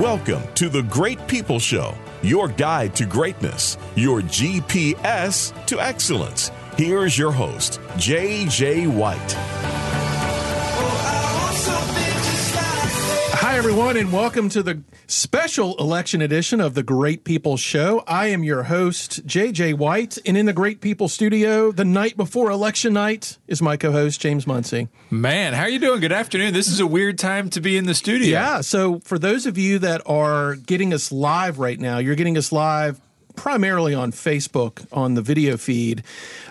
[0.00, 6.50] Welcome to the Great People Show, your guide to greatness, your GPS to excellence.
[6.76, 8.88] Here's your host, J.J.
[8.88, 9.63] White.
[13.54, 18.02] Hi, everyone, and welcome to the special election edition of the Great People Show.
[18.04, 22.50] I am your host, JJ White, and in the Great People studio, the night before
[22.50, 24.88] election night, is my co host, James Munsey.
[25.08, 26.00] Man, how are you doing?
[26.00, 26.52] Good afternoon.
[26.52, 28.28] This is a weird time to be in the studio.
[28.28, 32.36] Yeah, so for those of you that are getting us live right now, you're getting
[32.36, 33.00] us live
[33.36, 36.02] primarily on Facebook on the video feed.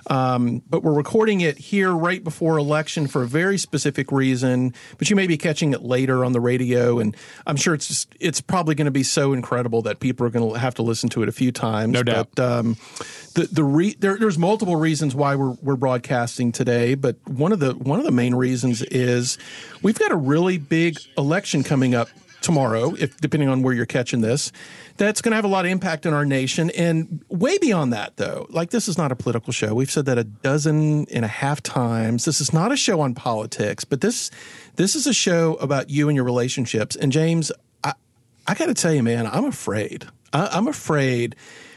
[0.09, 4.73] Um, but we're recording it here right before election for a very specific reason.
[4.97, 7.15] But you may be catching it later on the radio, and
[7.47, 10.53] I'm sure it's just, it's probably going to be so incredible that people are going
[10.53, 11.93] to have to listen to it a few times.
[11.93, 12.29] No doubt.
[12.35, 12.77] But um,
[13.33, 17.59] the the re- there, there's multiple reasons why we're we're broadcasting today, but one of
[17.59, 19.37] the one of the main reasons is
[19.81, 22.09] we've got a really big election coming up
[22.43, 24.51] tomorrow, if depending on where you're catching this,
[24.97, 26.69] that's going to have a lot of impact on our nation.
[26.71, 29.73] And way beyond that, though, like this is not a political show.
[29.73, 32.25] We've said that a dozen and a half times.
[32.25, 34.29] This is not a show on politics, but this
[34.75, 36.95] this is a show about you and your relationships.
[36.95, 37.51] And James,
[37.83, 37.93] I
[38.45, 40.05] I got to tell you, man, I'm afraid.
[40.31, 41.35] I, I'm afraid.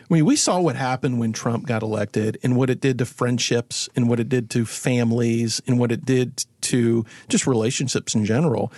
[0.09, 3.07] I mean, we saw what happened when Trump got elected and what it did to
[3.07, 8.25] friendships and what it did to families and what it did to just relationships in
[8.25, 8.73] general.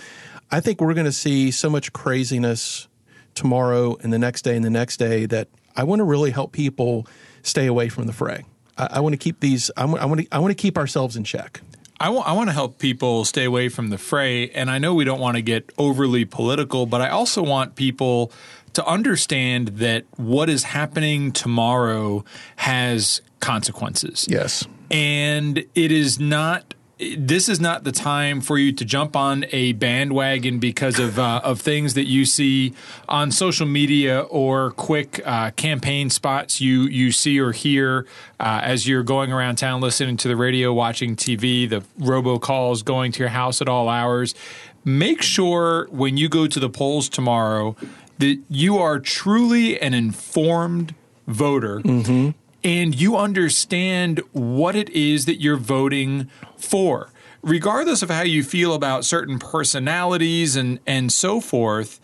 [0.51, 2.87] I think we're going to see so much craziness
[3.35, 6.51] tomorrow and the next day and the next day that I want to really help
[6.51, 7.07] people
[7.41, 8.43] stay away from the fray.
[8.77, 9.71] I, I want to keep these.
[9.77, 10.27] I want, I want to.
[10.31, 11.61] I want to keep ourselves in check.
[11.99, 14.49] I want, I want to help people stay away from the fray.
[14.51, 18.31] And I know we don't want to get overly political, but I also want people
[18.73, 22.23] to understand that what is happening tomorrow
[22.55, 24.27] has consequences.
[24.29, 24.65] Yes.
[24.89, 26.73] And it is not
[27.17, 31.39] this is not the time for you to jump on a bandwagon because of uh,
[31.43, 32.73] of things that you see
[33.07, 38.05] on social media or quick uh, campaign spots you you see or hear
[38.39, 43.11] uh, as you're going around town listening to the radio, watching TV, the robocalls going
[43.13, 44.35] to your house at all hours.
[44.83, 47.77] Make sure when you go to the polls tomorrow
[48.17, 50.95] that you are truly an informed
[51.27, 51.79] voter.
[51.79, 52.31] Mm-hmm
[52.63, 57.09] and you understand what it is that you're voting for.
[57.41, 62.01] Regardless of how you feel about certain personalities and, and so forth,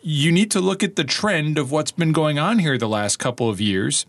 [0.00, 3.18] you need to look at the trend of what's been going on here the last
[3.18, 4.06] couple of years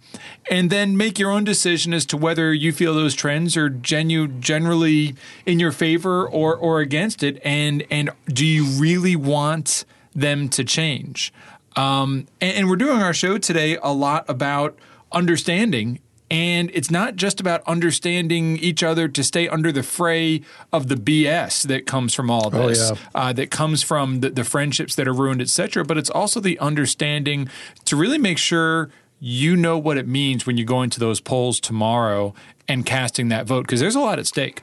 [0.50, 4.28] and then make your own decision as to whether you feel those trends are genu-
[4.28, 9.84] generally in your favor or, or against it and and do you really want
[10.14, 11.34] them to change
[11.76, 14.78] um, and, and we're doing our show today a lot about
[15.12, 16.00] understanding
[16.32, 20.96] and it's not just about understanding each other to stay under the fray of the
[20.96, 23.00] BS that comes from all this, oh, yeah.
[23.16, 26.40] uh, that comes from the, the friendships that are ruined, et cetera, But it's also
[26.40, 27.50] the understanding
[27.86, 31.60] to really make sure you know what it means when you go into those polls
[31.60, 32.34] tomorrow
[32.68, 34.62] and casting that vote because there's a lot at stake.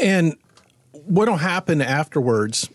[0.00, 0.36] And
[0.92, 2.68] what'll happen afterwards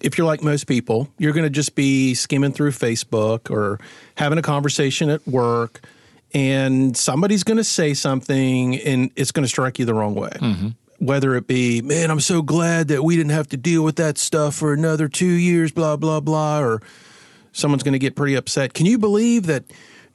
[0.00, 3.80] if you're like most people, you're going to just be skimming through Facebook or
[4.14, 5.80] having a conversation at work
[6.34, 10.30] and somebody's going to say something and it's going to strike you the wrong way.
[10.30, 10.68] Mm-hmm.
[10.98, 14.18] Whether it be, man, I'm so glad that we didn't have to deal with that
[14.18, 16.82] stuff for another two years, blah, blah, blah, or
[17.52, 18.74] someone's going to get pretty upset.
[18.74, 19.64] Can you believe that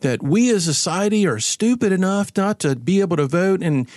[0.01, 3.63] that we as a society are stupid enough not to be able to vote?
[3.63, 3.87] And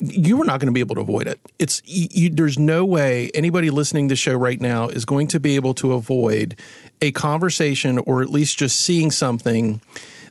[0.00, 1.38] you are not going to be able to avoid it.
[1.58, 5.26] It's you, you, there's no way anybody listening to the show right now is going
[5.28, 6.56] to be able to avoid
[7.02, 9.80] a conversation or at least just seeing something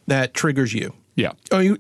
[0.08, 0.94] that triggers you.
[1.16, 1.32] Yeah.
[1.52, 1.78] Oh, you,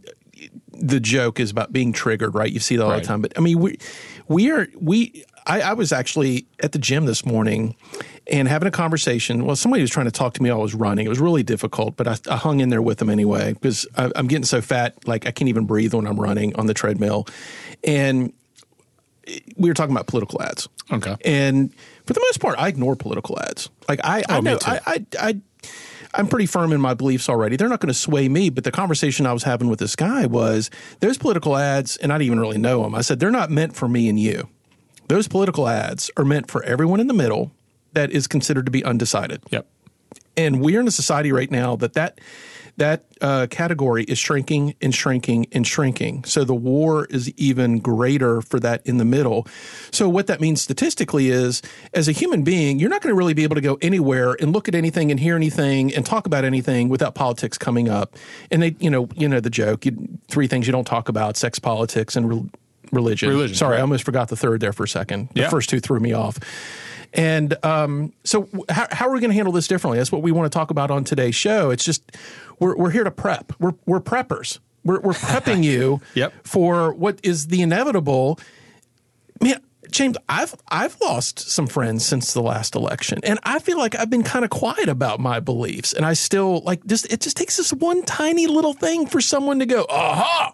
[0.72, 2.52] the joke is about being triggered, right?
[2.52, 3.02] You see that all Right.
[3.02, 3.22] the time.
[3.22, 3.78] But I mean, we
[4.28, 5.24] we are we.
[5.50, 7.74] I, I was actually at the gym this morning
[8.30, 9.46] and having a conversation.
[9.46, 11.06] Well, somebody was trying to talk to me while I was running.
[11.06, 14.12] It was really difficult, but I, I hung in there with them anyway because I,
[14.18, 17.28] I'm getting so fat, like I can't even breathe when I'm running on the treadmill.
[17.85, 18.34] And
[19.56, 20.68] we were talking about political ads.
[20.91, 21.16] Okay.
[21.26, 21.73] And
[22.06, 23.70] for the most part, I ignore political ads.
[23.88, 24.59] Like I, I Oh, me know.
[24.66, 25.41] I, I, I,
[26.14, 27.56] I'm pretty firm in my beliefs already.
[27.56, 28.50] They're not going to sway me.
[28.50, 30.70] But the conversation I was having with this guy was
[31.00, 32.96] those political ads, and I didn't even really know them.
[32.96, 34.50] I said they're not meant for me and you.
[35.08, 37.52] Those political ads are meant for everyone in the middle
[37.94, 39.66] that is considered to be undecided Yep.
[40.36, 42.20] and we're in a society right now that that
[42.78, 46.24] that uh, category is shrinking and shrinking and shrinking.
[46.26, 49.47] So the war is even greater for that in the middle.
[49.91, 51.62] So what that means statistically is,
[51.94, 54.53] as a human being, you're not going to really be able to go anywhere and
[54.53, 58.16] look at anything and hear anything and talk about anything without politics coming up.
[58.52, 61.35] And they, you know, you know the joke: you, three things you don't talk about:
[61.35, 62.50] sex, politics, and re-
[62.91, 63.30] religion.
[63.30, 63.80] Religion, Sorry, right.
[63.80, 65.30] I almost forgot the third there for a second.
[65.34, 65.50] The Yeah.
[65.50, 66.38] first two threw me off.
[67.14, 69.98] And um, so, how, how are we going to handle this differently?
[69.98, 71.70] That's what we want to talk about on today's show.
[71.72, 72.04] It's just
[72.59, 73.54] we're we're here to prep.
[73.59, 74.59] We're we're preppers.
[74.84, 76.34] We're we're prepping you Yep.
[76.44, 78.40] for what is the inevitable.
[79.42, 79.62] Man,
[79.92, 84.09] James, I've I've lost some friends since the last election, and I feel like I've
[84.09, 87.58] been kind of quiet about my beliefs, and I still like just it just takes
[87.58, 90.54] this one tiny little thing for someone to go, aha,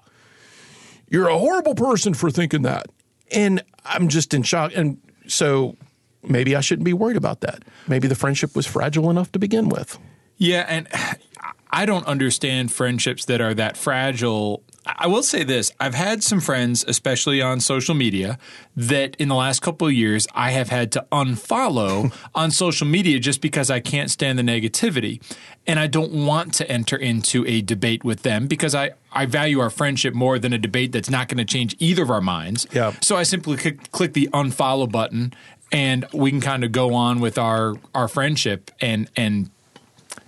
[1.10, 2.88] you're a horrible person for thinking that,
[3.32, 4.98] and I'm just in shock, and
[5.28, 5.76] so
[6.24, 7.64] maybe I shouldn't be worried about that.
[7.88, 10.00] Maybe the friendship was fragile enough to begin with.
[10.38, 10.88] Yeah, and
[11.72, 14.62] I don't understand friendships that are that fragile.
[14.86, 18.38] I will say this I've had some friends, especially on social media,
[18.75, 23.19] that in the last couple of years I have had to unfollow on social media
[23.19, 25.22] just because I can't stand the negativity.
[25.66, 29.60] And I don't want to enter into a debate with them because I, I value
[29.60, 32.68] our friendship more than a debate that's not going to change either of our minds.
[32.72, 32.94] Yeah.
[33.02, 35.34] So I simply click, click the unfollow button
[35.74, 39.50] and we can kind of go on with our, our friendship and, and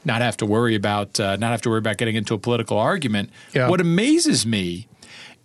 [0.04, 2.78] not have to worry about uh, not have to worry about getting into a political
[2.78, 3.30] argument.
[3.54, 3.70] Yeah.
[3.70, 4.88] What amazes me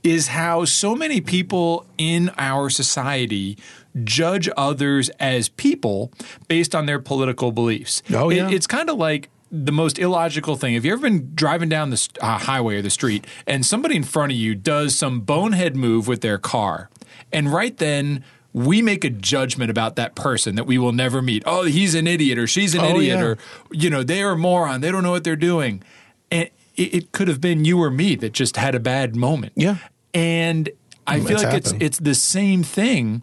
[0.03, 3.59] is how so many people in our society
[4.05, 6.11] judge others as people
[6.49, 8.03] based on their political beliefs.
[8.13, 8.51] Oh, It- yeah.
[8.51, 10.75] it's kind of like the most illogical thing.
[10.75, 14.05] Have you ever been driving down the uh, highway or the street and somebody in
[14.05, 16.89] front of you does some bonehead move with their car,
[17.33, 21.43] and right then we make a judgment about that person that we will never meet.
[21.47, 23.25] Oh, he's an idiot or she's an Oh, idiot yeah.
[23.25, 23.39] or
[23.71, 24.81] you know they are a moron.
[24.81, 25.83] They don't know what they're doing,
[26.31, 29.53] and it, it could have been you or me that just had a bad moment.
[29.57, 29.77] Yeah.
[30.15, 30.69] and
[31.07, 33.23] I mm, feel It's like it's it's the same thing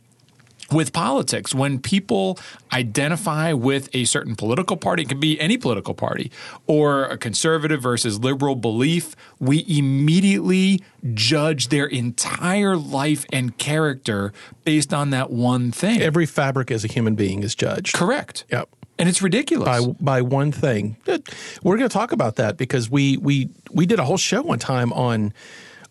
[0.71, 1.53] with politics.
[1.53, 2.37] When people
[2.73, 6.31] identify with a certain political party, it can be any political party,
[6.65, 10.81] or a conservative versus liberal belief, we immediately
[11.13, 14.33] judge their entire life and character
[14.63, 16.01] based on that one thing.
[16.01, 17.93] Every fabric as a human being is judged.
[17.93, 18.45] Correct.
[18.51, 18.69] Yep.
[18.99, 19.67] And it's ridiculous.
[19.67, 20.97] by by one thing.
[21.05, 24.57] We're going to talk about that because we we we did a whole show one
[24.59, 25.33] time on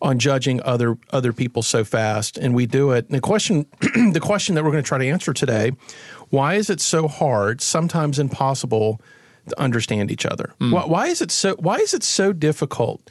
[0.03, 3.07] on judging other other people so fast, and we do it.
[3.07, 3.67] And the question
[4.13, 5.73] the question that we're going to try to answer today:
[6.31, 9.01] Why is it so hard, sometimes impossible,
[9.49, 10.55] to understand each other?
[10.61, 10.73] Hmm.
[10.73, 11.55] Why, why is it so?
[11.57, 13.09] Why is it so difficult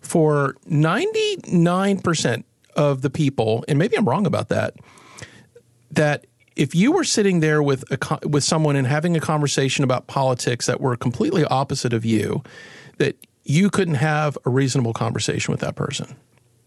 [0.00, 2.46] for ninety nine percent
[2.76, 3.64] of the people?
[3.68, 4.74] And maybe I'm wrong about that
[5.92, 10.06] that if you were sitting there with a with someone and having a conversation about
[10.06, 12.42] politics that were completely opposite of you,
[12.98, 13.16] that
[13.50, 16.16] you couldn't have a reasonable conversation with that person.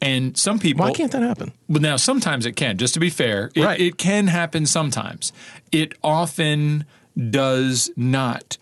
[0.02, 1.54] and some people Why can't that happen?
[1.70, 2.78] Well, now sometimes it can.
[2.78, 3.80] Just to be fair, it, Right.
[3.80, 5.32] it can happen sometimes.
[5.72, 6.84] It often
[7.30, 8.58] does not.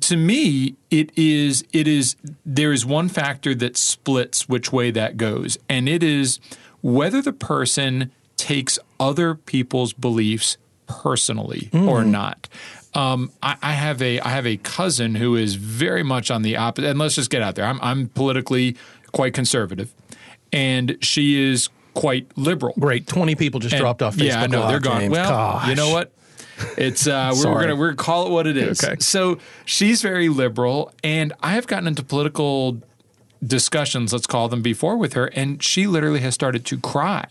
[0.00, 1.64] To me, it is.
[1.74, 2.16] It is.
[2.46, 6.40] There is one factor that splits which way that goes, and it is
[6.80, 10.56] whether the person takes other people's beliefs
[10.86, 12.10] personally or hmm.
[12.10, 12.48] not.
[12.94, 16.56] Um, I, I have a I have a cousin who is very much on the
[16.56, 16.88] opposite.
[16.90, 17.64] And let's just get out there.
[17.64, 18.76] I'm I'm politically
[19.12, 19.92] quite conservative,
[20.52, 22.74] and she is quite liberal.
[22.78, 24.16] Great, twenty people just And- dropped off.
[24.16, 25.00] Facebook Yeah, I know they're gone.
[25.00, 25.12] James.
[25.12, 25.68] Well, Gosh.
[25.68, 26.12] you know what?
[26.78, 27.64] It's uh, we're Sorry.
[27.64, 28.82] gonna we're gonna call it what it is.
[28.84, 28.96] Okay.
[29.00, 32.80] So she's very liberal, and I have gotten into political
[33.44, 37.26] discussions, let's call them, before with her, and she literally has started to cry.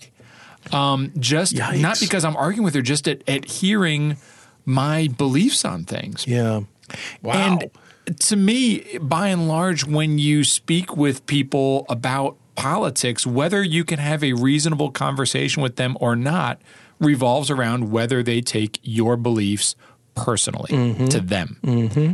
[0.72, 1.80] Um, just Yikes.
[1.82, 4.18] not because I'm arguing with her, just at, at hearing
[4.66, 6.26] my beliefs on things.
[6.28, 6.62] Yeah.
[7.22, 7.34] Wow.
[7.34, 13.84] And to me, by and large, when you speak with people about politics, whether you
[13.84, 16.62] can have a reasonable conversation with them or not,
[17.00, 19.76] revolves around whether they take your beliefs
[20.16, 21.06] personally Mm-hmm.
[21.08, 21.58] to them.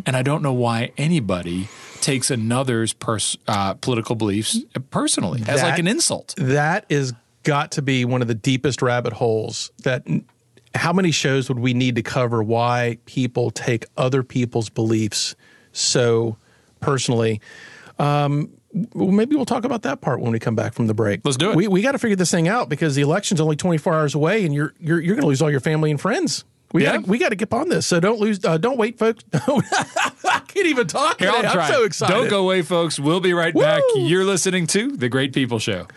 [0.06, 1.68] And I don't know why anybody
[2.00, 4.58] takes another's pers- uh, political beliefs
[4.90, 6.34] personally as like an insult.
[6.38, 7.12] that is
[7.44, 10.06] got to be one of the deepest rabbit holes that
[10.80, 15.36] how many shows would we need to cover why people take other people's beliefs
[15.72, 16.38] so
[16.80, 17.40] personally
[18.00, 18.50] um,
[18.94, 21.22] maybe we'll talk about that part when we come back from the break.
[21.26, 21.56] Let's do it.
[21.58, 24.46] We, we got to figure this thing out because the election's only 24 hours away,
[24.46, 26.46] and you're you're, you're going to lose all your family and friends.
[26.72, 26.98] We Yeah.
[26.98, 27.88] got we got to get on this.
[27.88, 28.46] So don't lose.
[28.46, 29.26] Uh, don't wait, folks.
[29.34, 31.20] I can't even talk.
[31.20, 31.48] Here, today.
[31.48, 32.14] I'm so excited.
[32.14, 33.00] Don't go away, folks.
[33.00, 33.82] We'll be right back.
[33.96, 35.88] You're listening to The Great People Show.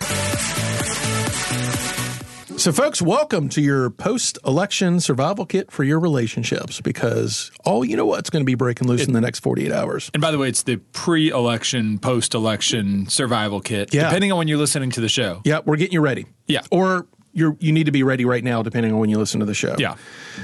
[2.62, 7.96] So, folks, welcome to your post election survival kit for your relationships because, oh, you
[7.96, 10.12] know what's going to be breaking loose in the next 48 hours?
[10.14, 13.92] And by the way, it's the pre-election, post-election survival kit.
[13.92, 14.04] Yeah.
[14.04, 15.40] Depending on when you're listening to the show.
[15.44, 16.26] Yeah, we're getting you ready.
[16.46, 16.60] Yeah.
[16.70, 19.46] Or you're, you need to be ready right now, depending on when you listen to
[19.46, 19.74] the show.
[19.76, 19.96] Yeah.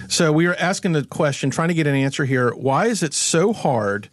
[0.09, 2.51] So, we are asking the question, trying to get an answer here.
[2.51, 4.11] Why is it so hard?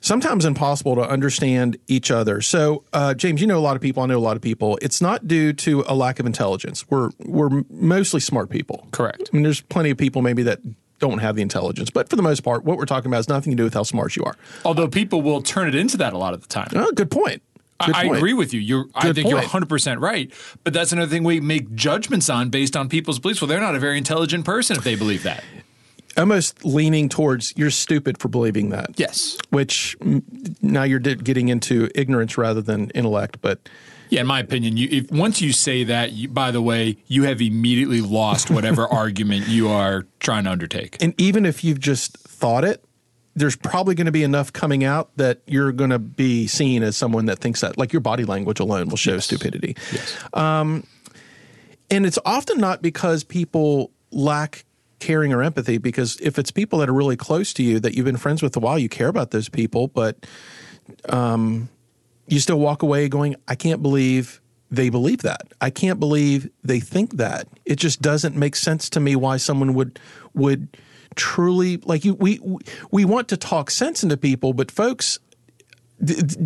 [0.00, 2.40] Sometimes impossible to understand each other.
[2.40, 4.02] So, uh, James, you know a lot of people.
[4.02, 4.78] I know a lot of people.
[4.80, 6.88] It's not due to a lack of intelligence.
[6.88, 8.86] We're we're mostly smart people.
[8.92, 9.30] Correct.
[9.32, 10.60] I mean, there's plenty of people maybe that
[10.98, 11.90] don't have the intelligence.
[11.90, 13.82] But for the most part, what we're talking about has nothing to do with how
[13.82, 14.36] smart you are.
[14.64, 16.68] Although people will turn it into that a lot of the time.
[16.74, 17.42] Oh, good point.
[17.84, 18.16] Good I, point.
[18.16, 18.60] agree with you.
[18.60, 20.32] You're, I think you're 100% right.
[20.64, 23.40] But that's another thing we make judgments on based on people's beliefs.
[23.40, 25.44] Well, they're not a very intelligent person if they believe that.
[26.16, 28.90] Almost leaning towards you're stupid for believing that.
[28.96, 29.38] Yes.
[29.50, 29.96] Which
[30.62, 33.40] now you're getting into ignorance rather than intellect.
[33.40, 33.68] But
[34.10, 37.24] Yeah, in my opinion, you, if once you say that, you, by the way, you
[37.24, 40.96] have immediately lost whatever argument you are trying to undertake.
[41.00, 42.84] and even if you've just thought it,
[43.36, 46.96] there's probably going to be enough coming out that you're going to be seen as
[46.96, 47.78] someone that thinks that.
[47.78, 49.76] Like your body language alone will show stupidity.
[49.92, 50.18] Yes.
[50.34, 50.84] Um,
[51.90, 54.64] and it's often not because people lack
[54.98, 58.04] caring or empathy, because if it's people that are really close to you that you've
[58.04, 60.26] been friends with a while, you care about those people, but
[61.08, 61.68] um,
[62.26, 64.40] you still walk away going, I can't believe
[64.70, 65.52] they believe that.
[65.60, 67.48] I can't believe they think that.
[67.64, 69.98] It just doesn't make sense to me why someone would
[70.34, 70.76] would
[71.14, 72.14] truly like you.
[72.14, 72.40] We
[72.90, 75.18] we want to talk sense into people, but folks,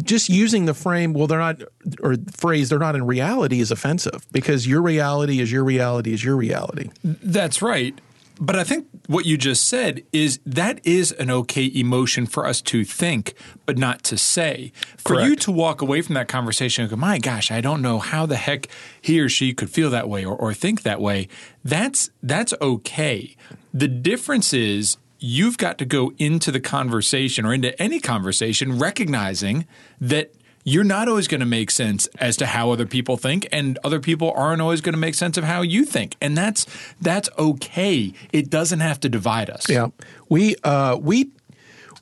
[0.02, 1.62] just using the frame, well, they're not,
[2.00, 6.25] or phrase, they're not in reality is offensive because your reality is your reality is
[6.25, 6.90] your reality.
[7.02, 8.00] That's right.
[8.40, 12.60] But I think what you just said is that is an okay emotion for us
[12.62, 13.34] to think,
[13.66, 14.72] but not to say.
[14.98, 17.98] For you to walk away from that conversation and go, my gosh, I don't know
[17.98, 18.68] how the heck
[19.00, 21.28] he or she could feel that way or, or think that way,
[21.64, 23.36] that's that's okay.
[23.72, 29.66] The difference is you've got to go into the conversation or into any conversation recognizing
[30.00, 30.32] that
[30.64, 33.99] you're not always going to make sense as to how other people think and other
[34.00, 36.66] people aren't always going to make sense of how you think and that's
[37.00, 39.88] that's okay it doesn't have to divide us Yeah,
[40.28, 41.31] we uh, we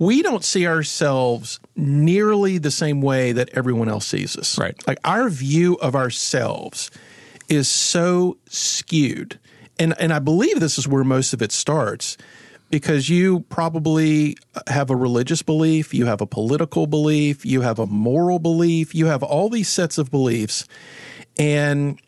[0.00, 4.58] we don't see ourselves nearly the same way that everyone else sees us.
[4.58, 4.74] Right.
[4.86, 6.90] Like our view of ourselves
[7.50, 9.38] is so skewed,
[9.78, 12.16] and and I believe this is where most of it starts.
[12.70, 14.36] Because you probably
[14.68, 19.06] have a religious belief, you have a political belief, you have a moral belief, you
[19.06, 20.66] have all these sets of beliefs.
[21.36, 22.00] And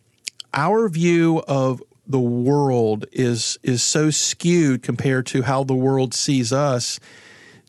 [0.55, 6.53] our view of the world is is so skewed compared to how the world sees
[6.53, 7.01] us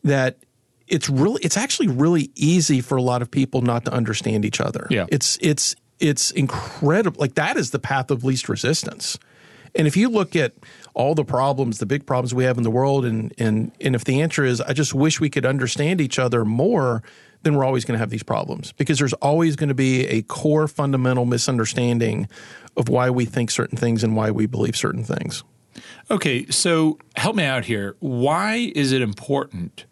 [0.02, 0.38] that
[0.86, 4.60] it's really it's actually really easy for a lot of people not to understand each
[4.60, 4.86] other.
[4.90, 5.06] Yeah.
[5.08, 9.18] It's it's it's incredible like that is the path of least resistance.
[9.74, 10.52] And if you look at
[10.94, 13.04] all the problems, the big problems we have in the world.
[13.04, 16.44] And and and if the answer is I just wish we could understand each other
[16.44, 17.02] more,
[17.42, 18.72] then we're always going to have these problems.
[18.72, 22.28] Because there's always going to be a core fundamental misunderstanding
[22.76, 25.44] of why we think certain things and why we believe certain things.
[26.10, 27.96] okay so help me out here.
[27.98, 29.86] Why is it important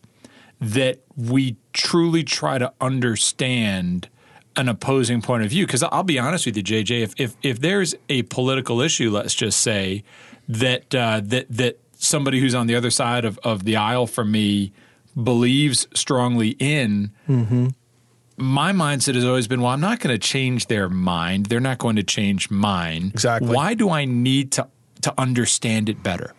[0.60, 4.08] that we truly try to understand
[4.54, 5.66] an opposing point of view?
[5.66, 9.34] Because i'll be honest with you jj if if, if there's a political issue let's
[9.34, 10.04] just say
[10.48, 14.30] that uh, that that somebody who's on the other side of, of the aisle from
[14.30, 14.72] me
[15.22, 17.12] believes strongly in
[18.36, 21.46] my mindset has always been, well, I'm not going to change their mind.
[21.46, 23.10] They're not going to change mine.
[23.14, 23.54] Exactly.
[23.54, 24.68] Why do I need to
[25.02, 26.34] to understand it better?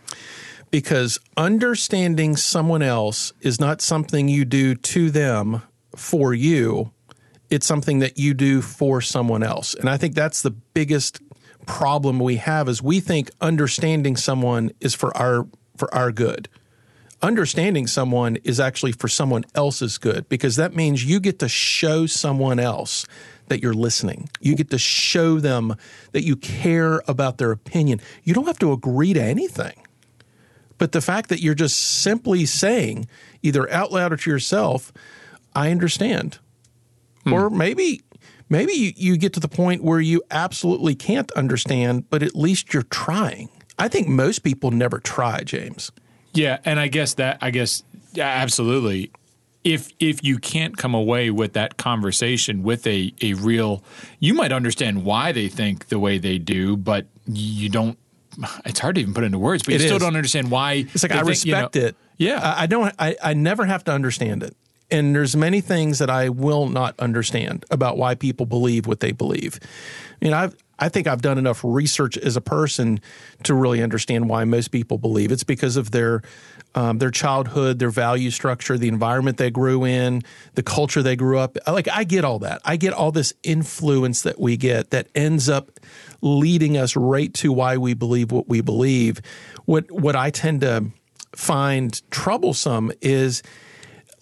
[0.74, 5.62] because understanding someone else is not something you do to them
[5.96, 6.92] for you
[7.52, 11.22] it's something that you do for someone else and i think that's the biggest
[11.66, 16.48] problem we have is we think understanding someone is for our for our good
[17.24, 22.06] understanding someone is actually for someone else's good because that means you get to show
[22.06, 23.06] someone else
[23.48, 24.30] that you're listening.
[24.42, 25.76] You get to show them
[26.12, 28.02] that you care about their opinion.
[28.24, 29.76] You don't have to agree to anything.
[30.78, 33.08] But the fact that you're just simply saying,
[33.42, 34.92] either out loud or to yourself,
[35.56, 36.40] I understand.
[37.24, 37.34] Hmm.
[37.34, 38.02] Or maybe
[38.50, 42.74] maybe you, you get to the point where you absolutely can't understand, but at least
[42.74, 43.50] you're trying.
[43.78, 45.92] I think most people never try, James.
[46.34, 47.84] Yeah, and I guess that I guess
[48.14, 49.12] yeah, absolutely.
[49.64, 53.84] If if you can't come away with that conversation with a a real,
[54.20, 57.98] you might understand why they think the way they do, but you don't.
[58.66, 60.86] It's hard to even put into words, but It you still don't understand why.
[60.94, 61.96] It's like I think, you know- respect it.
[62.18, 62.40] Yeah.
[62.42, 62.94] I, I don't.
[63.00, 64.56] I, I never have to understand it.
[64.92, 69.12] And there's many things that I will not understand about why people believe what they
[69.12, 69.60] believe.
[70.22, 73.00] I mean, I've I think I've done enough research as a person
[73.44, 75.32] to really understand why most people believe.
[75.32, 76.22] It's because of their
[76.76, 80.24] um, their childhood, their value structure, the environment they grew in,
[80.56, 81.58] the culture they grew up.
[81.68, 82.62] Like I get all that.
[82.66, 85.80] I get all this influence that we get that ends up
[86.22, 89.22] leading us right to why we believe what we believe.
[89.66, 90.86] What what I tend to
[91.36, 93.44] find troublesome is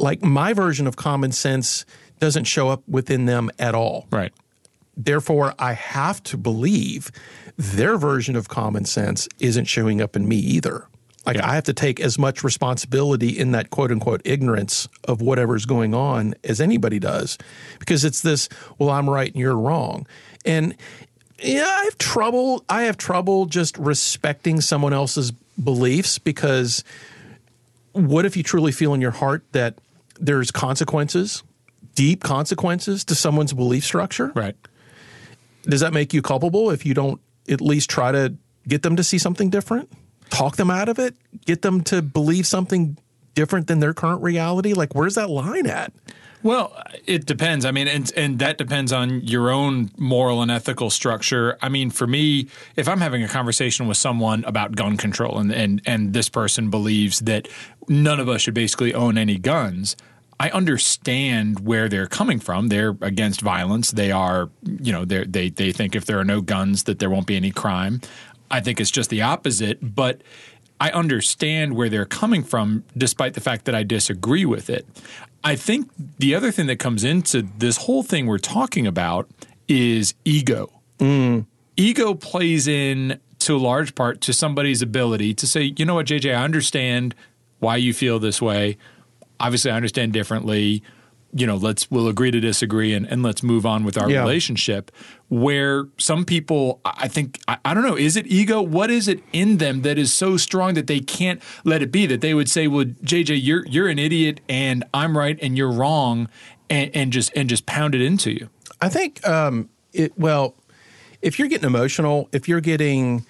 [0.01, 1.85] like my version of common sense
[2.19, 4.07] doesn't show up within them at all.
[4.11, 4.33] right.
[4.97, 7.11] Therefore, I have to believe
[7.57, 10.85] their version of common sense isn't showing up in me either.
[11.25, 11.49] Like Yeah.
[11.49, 15.93] I have to take as much responsibility in that quote unquote ignorance of whatever's going
[15.95, 17.37] on as anybody does,
[17.79, 18.49] because it's this.
[18.77, 20.05] Well, I'm right and you're wrong,
[20.45, 20.75] and
[21.41, 22.63] yeah, I have trouble.
[22.69, 25.31] I have trouble just respecting someone else's
[25.63, 26.83] beliefs because
[27.93, 29.75] what if you truly feel in your heart that
[30.21, 31.43] there's consequences,
[31.95, 34.31] deep consequences to someone's belief structure?
[34.35, 34.55] Right.
[35.63, 38.35] Does that make you culpable if you don't at least try to
[38.67, 39.91] get them to see something different?
[40.29, 41.15] Talk them out of it?
[41.45, 42.97] Get them to believe something
[43.33, 44.73] different than their current reality?
[44.73, 45.91] Like, where's that line at?
[46.43, 46.75] Well,
[47.05, 47.65] it depends.
[47.65, 51.57] I mean, and and that depends on your own moral and ethical structure.
[51.61, 55.51] I mean, for me, if I'm having a conversation with someone about gun control and
[55.51, 57.47] and and this person believes that
[57.87, 59.95] none of us should basically own any guns,
[60.41, 62.69] I understand where they're coming from.
[62.69, 63.91] They're against violence.
[63.91, 67.11] They are, you know, they they they think if there are no guns that there
[67.11, 68.01] won't be any crime.
[68.49, 70.23] I think it's just the opposite, but
[70.79, 74.87] I understand where they're coming from despite the fact that I disagree with it.
[75.43, 79.29] I think the other thing that comes into this whole thing we're talking about
[79.67, 80.71] is ego.
[80.97, 81.45] Mm.
[81.77, 86.07] Ego plays in to a large part to somebody's ability to say, you know what,
[86.07, 87.13] JJ, I understand
[87.59, 88.77] why you feel this way.
[89.41, 90.83] Obviously, I understand differently.
[91.33, 94.19] You know, let's we'll agree to disagree and, and let's move on with our Yeah.
[94.19, 94.91] relationship.
[95.29, 98.61] Where some people, I think, I, I don't know, is it ego?
[98.61, 102.05] What is it in them that is so strong that they can't let it be?
[102.05, 105.71] That they would say, "Well, JJ, you're you're an idiot, and I'm right, and you're
[105.71, 106.27] wrong,"
[106.69, 108.49] and, and just and just pound it into you.
[108.81, 110.11] I think um, it.
[110.17, 110.53] Well,
[111.21, 113.25] if you're getting emotional, if you're getting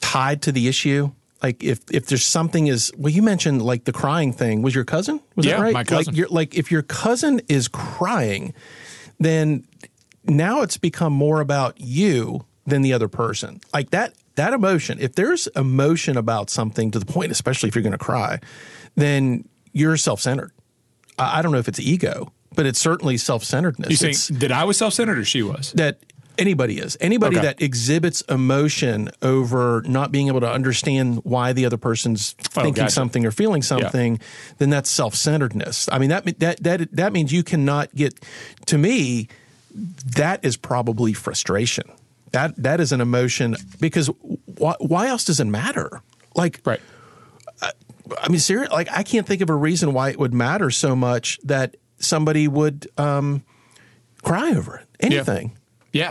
[0.00, 1.10] tied to the issue,
[1.42, 4.62] like if if there's something is well, you mentioned like the crying thing.
[4.62, 5.20] Was your cousin?
[5.36, 5.74] Was Yeah, that right?
[5.74, 6.12] my cousin.
[6.12, 8.54] Like you're like if your cousin is crying,
[9.18, 9.66] then
[10.24, 13.60] now it's become more about you than the other person.
[13.72, 14.98] Like that that emotion.
[15.00, 18.38] If there's emotion about something to the point, especially if you're going to cry,
[18.96, 20.52] then you're self centered.
[21.18, 23.90] I I don't know if it's ego, but it's certainly self centeredness.
[23.90, 25.72] You saying that I was self centered or she was?
[25.72, 26.00] that
[26.38, 27.46] anybody is anybody Okay.
[27.46, 32.84] that exhibits emotion over not being able to understand why the other person's Oh, thinking
[32.84, 32.92] gotcha.
[32.92, 34.18] something or feeling something
[34.58, 38.18] then that's self-centeredness i mean that that that that means you cannot get
[38.66, 39.28] to me
[40.16, 41.84] that is probably frustration
[42.32, 44.08] that that is an emotion because
[44.56, 46.02] why, why else does it matter
[46.34, 46.80] like Right.
[48.22, 50.94] I mean, seriously, like I can't think of a reason why it would matter so
[50.94, 53.42] much that somebody would um,
[54.22, 54.86] cry over it.
[55.00, 55.48] Anything.
[55.48, 55.56] Yeah.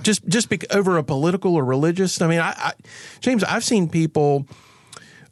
[0.02, 2.22] Just just bec over a political or religious.
[2.22, 2.74] I mean, I, I
[3.20, 4.48] James, I've seen people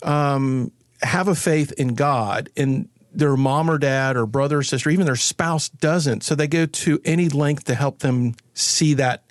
[0.01, 4.89] um, have a faith in God and their mom or dad or brother or sister,
[4.89, 6.23] even their spouse doesn't.
[6.23, 9.23] So they go to any length to help them see that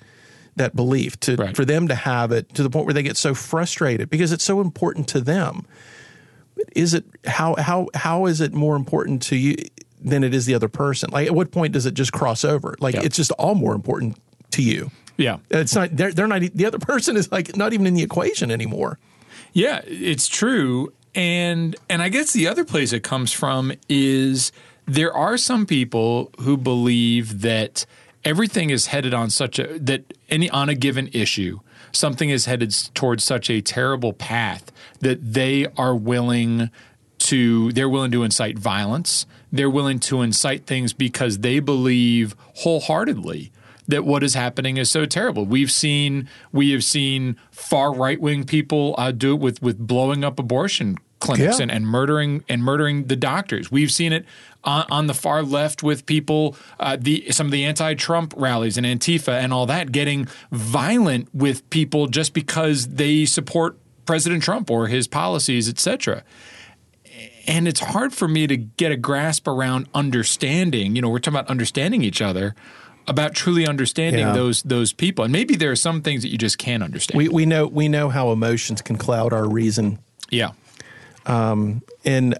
[0.55, 1.55] that belief, to Right.
[1.55, 4.43] for them to have it to the point where they get so frustrated because it's
[4.43, 5.65] so important to them
[6.75, 9.55] is it how how how is it more important to you
[9.99, 11.09] than it is the other person?
[11.11, 12.75] Like at what point does it just cross over?
[12.79, 13.01] Like Yeah.
[13.03, 14.17] it's just all more important
[14.53, 14.91] to you.
[15.17, 15.37] Yeah.
[15.49, 18.51] It's not they're, they're not the other person is like not even in the equation
[18.51, 18.99] anymore.
[19.53, 20.91] Yeah, it's true.
[21.13, 24.51] And and I guess the other place it comes from is
[24.85, 27.85] there are some people who believe that
[28.25, 31.59] everything is headed on such a that any on a given issue
[31.91, 36.69] something is headed towards such a terrible path that they are willing
[37.19, 43.51] to they're willing to incite violence they're willing to incite things because they believe wholeheartedly
[43.87, 45.45] that what is happening is so terrible.
[45.45, 50.23] We've seen we have seen far right wing people uh, do it with with blowing
[50.23, 51.63] up abortion clinics Yeah.
[51.63, 53.71] and, and murdering and murdering the doctors.
[53.71, 54.25] We've seen it
[54.65, 58.77] on, on the far left with people uh, the some of the anti Trump rallies
[58.77, 64.69] and Antifa and all that getting violent with people just because they support President Trump
[64.69, 66.23] or his policies, etc
[67.45, 70.95] and it's hard for me to get a grasp around understanding.
[70.95, 72.55] You know, we're talking about understanding each other,
[73.07, 74.33] about truly understanding Yeah.
[74.33, 75.23] those those people.
[75.23, 77.17] And maybe there are some things that you just can't understand.
[77.17, 80.51] We we know we know how emotions can cloud our reason, yeah,
[81.25, 82.37] um, and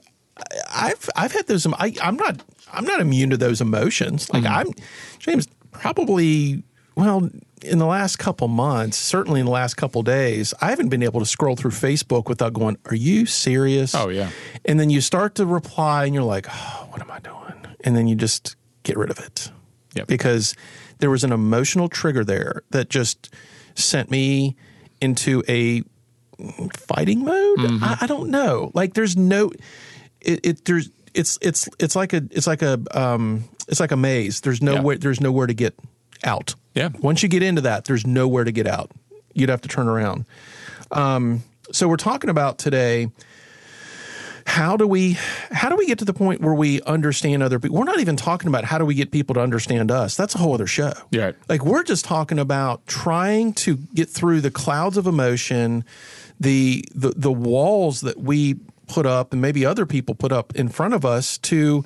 [0.74, 1.66] I've I've had those.
[1.68, 4.32] I, I'm not I'm not immune to those emotions.
[4.34, 4.54] Like mm-hmm.
[4.54, 4.74] I'm
[5.20, 6.64] James probably
[6.96, 7.30] well
[7.64, 11.20] in the last couple months, certainly in the last couple days, I haven't been able
[11.20, 14.30] to scroll through Facebook without going, "Are you serious?" Oh, yeah.
[14.66, 17.96] And then you start to reply, and you're like, oh, "What am I doing?" And
[17.96, 19.52] then you just get rid of it.
[19.96, 20.08] Yep.
[20.08, 20.56] because
[21.00, 23.34] there was an emotional trigger there that just
[23.76, 24.56] sent me
[25.02, 25.84] into a
[26.88, 27.60] fighting mode.
[27.82, 28.72] I, I don't know.
[28.74, 29.52] Like there's no
[30.22, 33.98] it, it there's it's it's it's like a it's like a um it's like a
[33.98, 34.42] maze.
[34.42, 34.82] There's no Yeah.
[34.82, 35.76] way there's nowhere to get
[36.24, 36.56] out.
[36.74, 36.90] Yeah.
[37.02, 38.92] Once you get into that, there's nowhere to get out.
[39.34, 40.26] You'd have to turn around.
[40.92, 43.10] Um, so we're talking about today
[44.46, 45.18] how do we
[45.52, 47.78] how do we get to the point where we understand other people?
[47.78, 50.16] We're not even talking about how do we get people to understand us.
[50.16, 50.94] That's a whole other show.
[51.12, 51.32] Yeah.
[51.48, 55.86] Like we're just talking about trying to get through the clouds of emotion,
[56.40, 58.56] the the the walls that we
[58.88, 61.86] put up and maybe other people put up in front of us to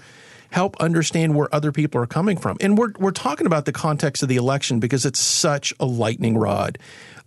[0.50, 2.58] help understand where other people are coming from.
[2.62, 6.38] And we're we're talking about the context of the election because it's such a lightning
[6.38, 6.78] rod.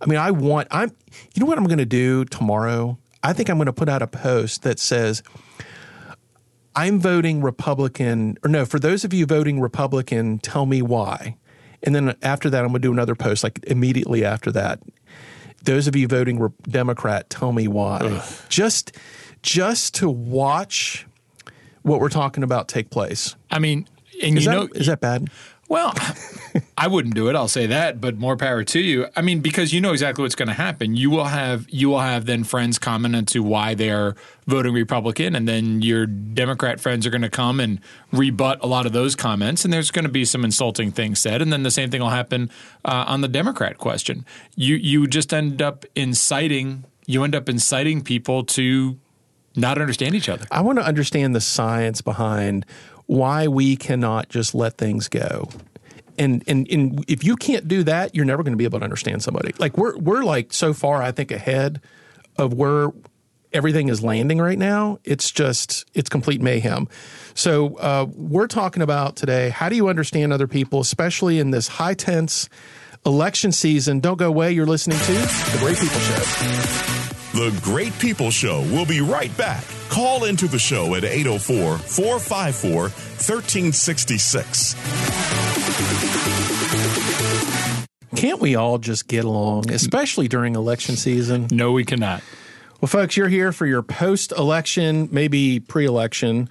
[0.01, 0.91] I mean, I want I'm
[1.33, 2.97] you know what I'm going to do tomorrow?
[3.23, 5.23] I think I'm going to put out a post that says
[6.75, 11.37] I'm voting Republican or no, for those of you voting Republican, tell me why.
[11.83, 14.79] And then after that I'm going to do another post like immediately after that.
[15.63, 17.99] Those of you voting Re- Democrat, tell me why.
[18.01, 18.23] Ugh.
[18.49, 18.97] Just
[19.43, 21.05] just to watch
[21.83, 23.35] what we're talking about take place.
[23.49, 23.87] I mean,
[24.21, 25.29] and is you that, know, is that bad?
[25.71, 25.93] Well,
[26.77, 27.35] I wouldn't do it.
[27.37, 29.07] I'll say that, but more power to you.
[29.15, 30.97] I mean, because you know exactly what's going to happen.
[30.97, 35.33] You will have you will have then friends comment into why they are voting Republican,
[35.33, 37.79] and then your Democrat friends are going to come and
[38.11, 41.41] rebut a lot of those comments, and there's going to be some insulting things said,
[41.41, 42.51] and then the same thing will happen
[42.83, 44.25] uh, on the Democrat question.
[44.57, 48.99] You you just end up inciting you end up inciting people to
[49.55, 50.45] not understand each other.
[50.51, 52.65] I want to understand the science behind
[53.05, 55.49] why we cannot just let things go.
[56.17, 58.83] And, and and if you can't do that, you're never going to be able to
[58.83, 59.53] understand somebody.
[59.57, 61.81] Like we're we're like so far, I think ahead
[62.37, 62.89] of where
[63.53, 64.99] everything is landing right now.
[65.03, 66.87] It's just it's complete mayhem.
[67.33, 69.49] So uh, we're talking about today.
[69.49, 72.49] How do you understand other people, especially in this high tense
[73.05, 73.99] election season?
[73.99, 74.51] Don't go away.
[74.51, 76.21] You're listening to the Great People Show.
[77.33, 79.63] The Great People Show We'll be right back.
[79.91, 84.75] Call into the show at 804 454 1366.
[88.15, 91.47] Can't we all just get along, especially during election season?
[91.51, 92.23] No, we cannot.
[92.79, 96.47] Well, folks, you're here for your post election, maybe pre election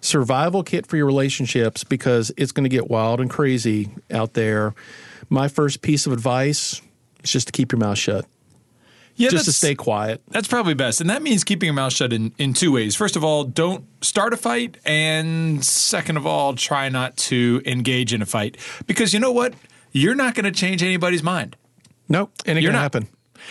[0.00, 4.72] survival kit for your relationships because it's going to get wild and crazy out there.
[5.28, 6.80] My first piece of advice
[7.24, 8.24] is just to keep your mouth shut.
[9.16, 10.22] Yeah, just to stay quiet.
[10.28, 11.00] That's probably best.
[11.00, 12.96] And that means keeping your mouth shut in, in two ways.
[12.96, 14.78] First of all, don't start a fight.
[14.84, 18.56] And second of all, try not to engage in a fight.
[18.86, 19.54] Because you know what?
[19.92, 21.56] You're not going to change anybody's mind.
[22.08, 22.32] Nope.
[22.44, 23.08] And it can happen.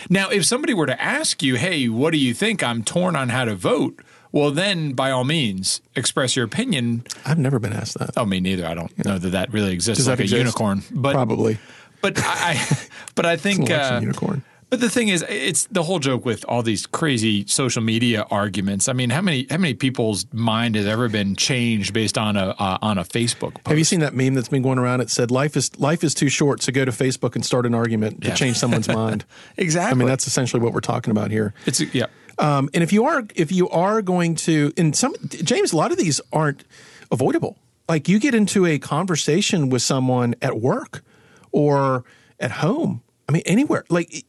[0.10, 2.64] Now, if somebody were to ask you, hey, what do you think?
[2.64, 4.00] I'm torn on how to vote.
[4.32, 7.04] Well, then by all means, express your opinion.
[7.26, 8.12] I've never been asked that.
[8.18, 8.66] Oh, me neither.
[8.66, 9.14] I don't yeah.
[9.14, 10.40] know that that really exists Does like a exist?
[10.40, 10.84] unicorn.
[10.92, 11.60] But probably.
[12.02, 12.60] But I,
[13.16, 14.44] but I think uh, unicorn.
[14.74, 18.90] But the thing is, it's the whole joke with all these crazy social media arguments.
[18.90, 22.56] I mean, how many how many people's mind has ever been changed based on a
[22.58, 23.54] uh, on a Facebook?
[23.54, 23.68] Post?
[23.68, 25.02] Have you seen that meme that's been going around?
[25.02, 27.76] It said, "Life is life is too short, so go to Facebook and start an
[27.76, 28.34] argument to yeah.
[28.34, 29.26] change someone's mind."
[29.58, 29.92] exactly.
[29.92, 31.54] I mean, that's essentially what we're talking about here.
[31.68, 32.08] It's yeah.
[32.40, 35.92] Um, and if you are if you are going to, in some James, a lot
[35.92, 36.64] of these aren't
[37.12, 37.60] avoidable.
[37.88, 41.04] Like you get into a conversation with someone at work
[41.52, 42.06] or
[42.40, 43.04] at home.
[43.30, 43.86] I mean, anywhere.
[43.90, 44.26] Like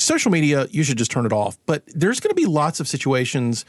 [0.00, 1.58] social media, you should just turn it off.
[1.66, 3.64] But there's going to be lots of situations.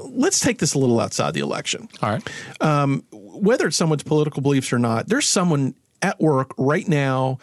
[0.00, 1.88] Let's take this a little outside the election.
[2.02, 2.28] All right.
[2.60, 7.38] Um, whether it's someone's political beliefs or not, there's someone at work right now,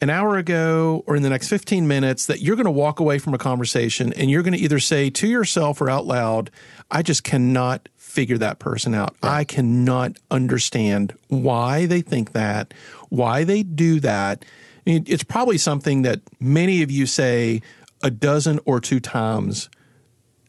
[0.00, 3.18] an hour ago, or in the next 15 minutes that you're going to walk away
[3.18, 6.50] from a conversation and you're going to either say to yourself or out loud,
[6.90, 9.14] I just cannot figure that person out.
[9.22, 9.38] Right.
[9.38, 12.72] I cannot understand why they think that,
[13.10, 14.44] why they do that
[14.88, 17.62] it's probably something that many of you say
[18.02, 19.68] a dozen or two times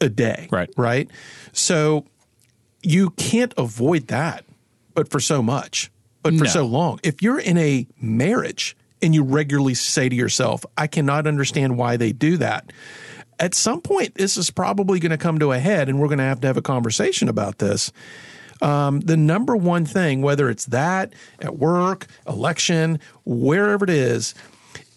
[0.01, 0.47] a day.
[0.51, 0.69] Right.
[0.77, 1.09] Right.
[1.51, 2.05] So
[2.81, 4.45] you can't avoid that,
[4.93, 5.91] but for so much,
[6.23, 6.49] but for no.
[6.49, 6.99] so long.
[7.03, 11.97] If you're in a marriage and you regularly say to yourself, I cannot understand why
[11.97, 12.71] they do that.
[13.39, 16.17] At some point, this is probably going to come to a head, and we're going
[16.17, 17.91] to have to have a conversation about this
[18.61, 24.35] um, the number one thing, whether it's that at work, election, wherever it is,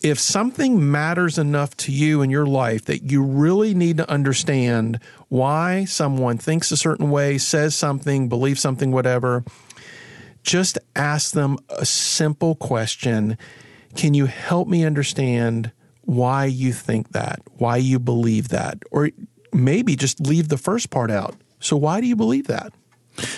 [0.02, 4.98] if something matters enough to you in your life that you really need to understand
[5.28, 9.44] why someone thinks a certain way, says something, believes something, whatever,
[10.42, 13.38] just ask them a simple question
[13.94, 15.70] Can you help me understand
[16.02, 18.82] why you think that, why you believe that?
[18.90, 19.10] Or
[19.52, 21.36] maybe just leave the first part out.
[21.60, 22.72] So, why do you believe that?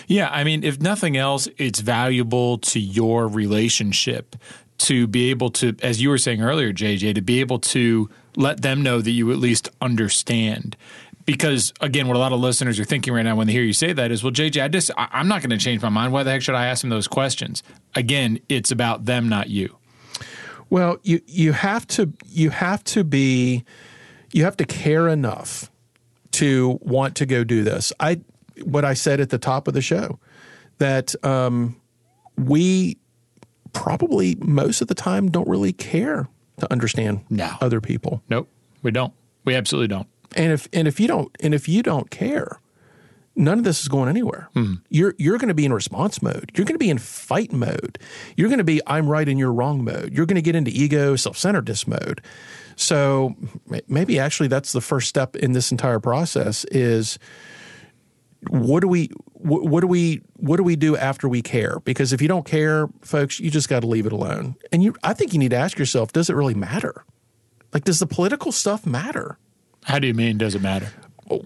[0.07, 4.37] Yeah, I mean, if nothing else, it's valuable to your relationship
[4.79, 8.63] to be able to, as you were saying earlier, JJ, to be able to let
[8.63, 10.77] them know that you at least understand.
[11.25, 13.73] Because again, what a lot of listeners are thinking right now when they hear you
[13.73, 16.13] say that is, well, JJ, I just I, I'm not going to change my mind.
[16.13, 17.63] Why the heck should I ask them those questions?
[17.95, 19.77] Again, it's about them, not you.
[20.69, 23.65] Well, you you have to you have to be
[24.33, 25.71] you have to care enough
[26.33, 27.93] to want to go do this.
[28.01, 28.21] I
[28.63, 30.19] what I said at the top of the show
[30.79, 31.81] that um,
[32.37, 32.97] we
[33.73, 37.51] probably most of the time don't really care to understand No.
[37.61, 38.23] other people.
[38.29, 38.49] Nope,
[38.83, 39.13] we don't.
[39.45, 40.07] We absolutely don't.
[40.37, 42.61] And if and if you don't and if you don't care,
[43.37, 44.49] none of this is going anywhere.
[44.89, 46.51] You're you're going to be in response mode.
[46.55, 47.99] You're going to be in fight mode.
[48.37, 50.13] You're going to be I'm right and you're wrong mode.
[50.13, 52.21] You're going to get into ego self-centeredness mode.
[52.77, 53.37] So
[53.89, 57.19] maybe actually that's the first step in this entire process is
[58.49, 61.81] what do we what, do we what do we do after we care?
[61.81, 64.57] Because if you don't care, folks, you just got to leave it alone.
[64.73, 67.05] And you I think you need to ask yourself, does it really matter?
[67.73, 69.39] Like does the political stuff matter?
[69.85, 70.39] How do you mean?
[70.39, 70.89] Does it matter?
[71.31, 71.43] Oh,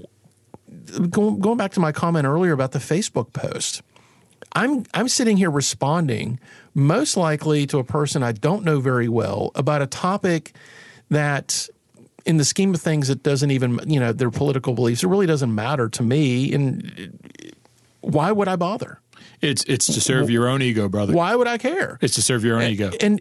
[1.10, 3.82] going, going back to my comment earlier about the Facebook post,
[4.52, 6.38] I'm I'm sitting here responding
[6.74, 10.52] most likely to a person I don't know very well about a topic
[11.10, 11.68] that
[12.28, 15.26] in the scheme of things it doesn't even you know their political beliefs it really
[15.26, 17.18] doesn't matter to me and
[18.00, 19.00] why would I bother?
[19.40, 21.12] It's it's to serve your own ego, brother.
[21.12, 21.98] Why would I care?
[22.00, 22.90] It's to serve your own ego.
[23.00, 23.20] And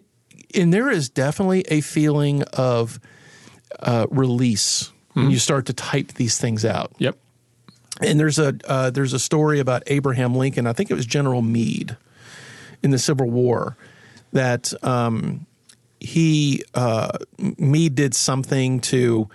[0.54, 2.98] and there is definitely a feeling of
[3.80, 6.92] uh, release when you start to type these things out.
[6.98, 7.18] Yep.
[8.00, 10.66] And there's a uh, there's a story about Abraham Lincoln.
[10.66, 11.96] I think it was General Meade
[12.82, 13.76] in the Civil War
[14.32, 15.46] that um,
[16.00, 17.18] he uh,
[17.58, 19.28] Meade did something to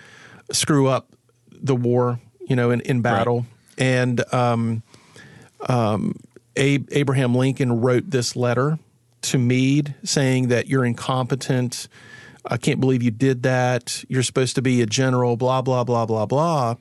[0.51, 1.09] screw up
[1.51, 3.45] the war, you know, in, in battle,
[3.77, 4.83] and um,
[5.67, 6.15] um,
[6.55, 8.79] Ab- Abraham Lincoln wrote this letter
[9.23, 11.87] to Meade saying that you're incompetent.
[12.45, 14.03] I can't believe you did that.
[14.09, 15.37] You're supposed to be a general.
[15.37, 16.75] Blah blah blah blah blah.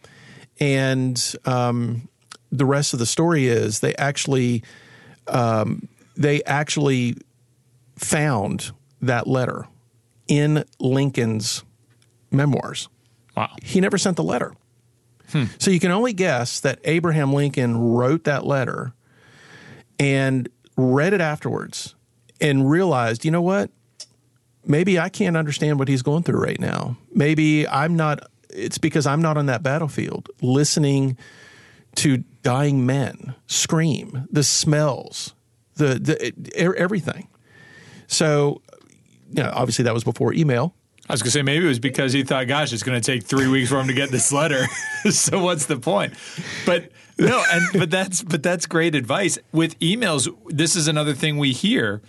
[0.61, 2.09] And um,
[2.51, 4.62] the rest of the story is they actually
[5.29, 7.16] um, they actually
[7.97, 9.66] found that letter
[10.29, 11.65] in Lincoln's
[12.31, 12.89] memoirs.
[13.37, 13.51] Wow.
[13.63, 14.55] He never sent the letter.
[15.31, 15.45] Hmm.
[15.59, 18.93] So you can only guess that Abraham Lincoln wrote that letter
[19.99, 21.95] and read it afterwards
[22.41, 23.71] and realized, you know what?
[24.65, 26.97] Maybe I can't understand what he's going through right now.
[27.13, 31.17] Maybe I'm not, it's because I'm not on that battlefield listening
[31.97, 35.35] to dying men scream, the smells,
[35.77, 37.29] the, the everything.
[38.07, 38.61] So,
[39.33, 40.75] you know, obviously that was before email.
[41.09, 43.05] I was going to say maybe it was because he thought, gosh, it's going to
[43.05, 44.66] take three weeks for him to get this letter.
[45.11, 46.14] so what's the point?
[46.64, 49.38] But no, and but that's but that's great advice.
[49.53, 52.03] With emails, this is another thing we hear.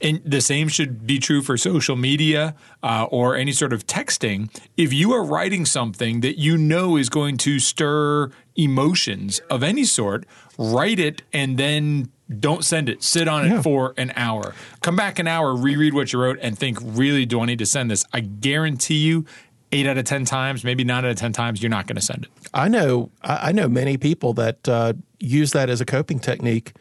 [0.00, 4.54] And the same should be true for social media uh, or any sort of texting.
[4.76, 9.84] If you are writing something that you know is going to stir emotions of any
[9.84, 10.26] sort,
[10.58, 12.10] write it and then
[12.40, 13.02] don't send it.
[13.02, 13.62] Sit on it Yeah.
[13.62, 14.54] for an hour.
[14.82, 17.66] Come back an hour, reread what you wrote, and think, really, do I need to
[17.66, 18.04] send this?
[18.12, 19.24] I guarantee you,
[19.72, 22.02] eight out of 10 times, maybe nine out of 10 times, you're not going to
[22.02, 22.30] send it.
[22.54, 26.72] I know I know many people that uh, use that as a coping technique.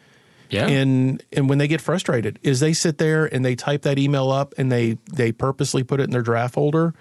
[0.50, 0.68] Yeah.
[0.68, 4.30] And and when they get frustrated, is they sit there and they type that email
[4.32, 6.94] up and they they purposely put it in their draft folder,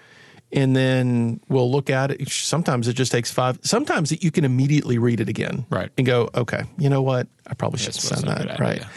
[0.55, 2.29] and then we'll look at it.
[2.29, 3.59] Sometimes it just takes five.
[3.61, 5.91] Sometimes you can immediately read it again, Right.
[5.97, 7.27] And go, okay, you know what?
[7.45, 8.77] I probably should send that, right?
[8.77, 8.89] idea.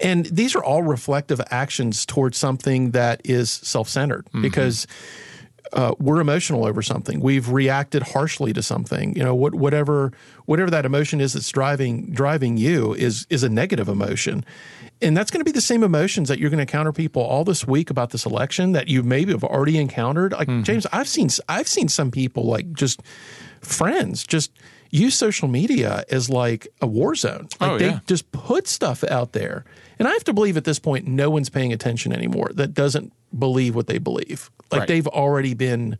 [0.00, 4.42] And these are all reflective actions towards something that is self centered Mm-hmm.
[4.42, 4.86] because
[5.72, 7.18] uh, we're emotional over something.
[7.20, 9.16] We've reacted harshly to something.
[9.16, 10.12] You know, what, whatever
[10.44, 14.44] whatever that emotion is that's driving driving you is is a negative emotion,
[15.02, 17.44] and that's going to be the same emotions that you're going to encounter people all
[17.44, 20.32] this week about this election that you maybe have already encountered.
[20.32, 20.62] Like Mm-hmm.
[20.62, 23.02] James, I've seen I've seen some people like just
[23.60, 24.52] friends just
[24.90, 27.48] use social media as like a war zone.
[27.60, 28.00] Like Oh, they yeah.
[28.06, 29.64] just put stuff out there.
[29.98, 33.12] And I have to believe at this point, no one's paying attention anymore that doesn't
[33.36, 34.50] believe what they believe.
[34.70, 34.88] Like Right.
[34.88, 35.98] they've already been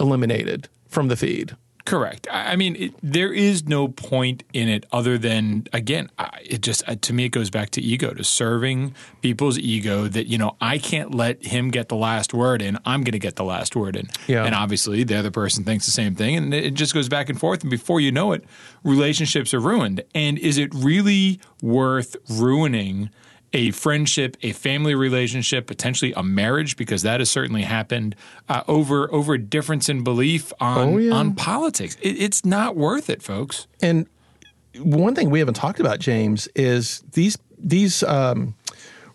[0.00, 1.56] eliminated from the feed.
[1.84, 2.28] Correct.
[2.30, 6.82] I mean, it, there is no point in it other than again, I- it just
[6.88, 10.06] uh, to me it goes back to ego, to serving people's ego.
[10.06, 13.18] That you know, I can't let him get the last word and I'm going to
[13.18, 14.08] get the last word in.
[14.28, 14.44] Yeah.
[14.44, 17.38] And obviously, the other person thinks the same thing, and it just goes back and
[17.38, 17.62] forth.
[17.62, 18.44] And before you know it,
[18.84, 20.02] relationships are ruined.
[20.14, 23.10] And is it really worth ruining?
[23.52, 28.16] A friendship, a family relationship, potentially a marriage, because that has certainly happened
[28.48, 31.12] uh, over over a difference in belief on Oh, yeah.
[31.12, 31.96] on politics.
[32.00, 33.66] It, it's not worth it, folks.
[33.80, 34.06] And
[34.78, 38.54] one thing we haven't talked about, James, is these these um,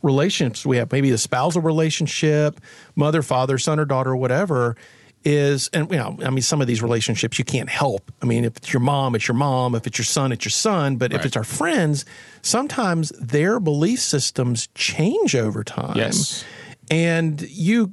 [0.04, 2.62] relationships we have, maybe a spousal relationship,
[2.96, 4.76] mother, father, son or daughter, whatever,
[5.24, 8.12] is and you know, I mean, some of these relationships you can't help.
[8.22, 9.76] I mean, if it's your mom, it's your mom.
[9.76, 10.98] If it's your son, it's your son.
[10.98, 12.06] But if it's our friends,
[12.42, 15.98] sometimes their belief systems change over time.
[15.98, 16.46] Yes.
[16.90, 17.92] and you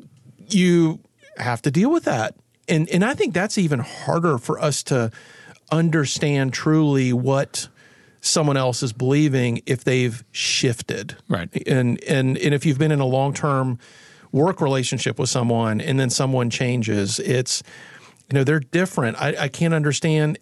[0.49, 1.01] you
[1.39, 2.37] have to deal with that.
[2.69, 5.11] And and I think that's even harder for us to
[5.73, 7.69] understand truly what
[8.21, 11.17] someone else is believing if they've shifted.
[11.29, 11.51] Right.
[11.67, 13.79] And and and if you've been in a long-term
[14.35, 17.63] work relationship with someone and then someone changes, it's
[18.31, 19.21] you know, they're different.
[19.21, 20.39] I, I can't understand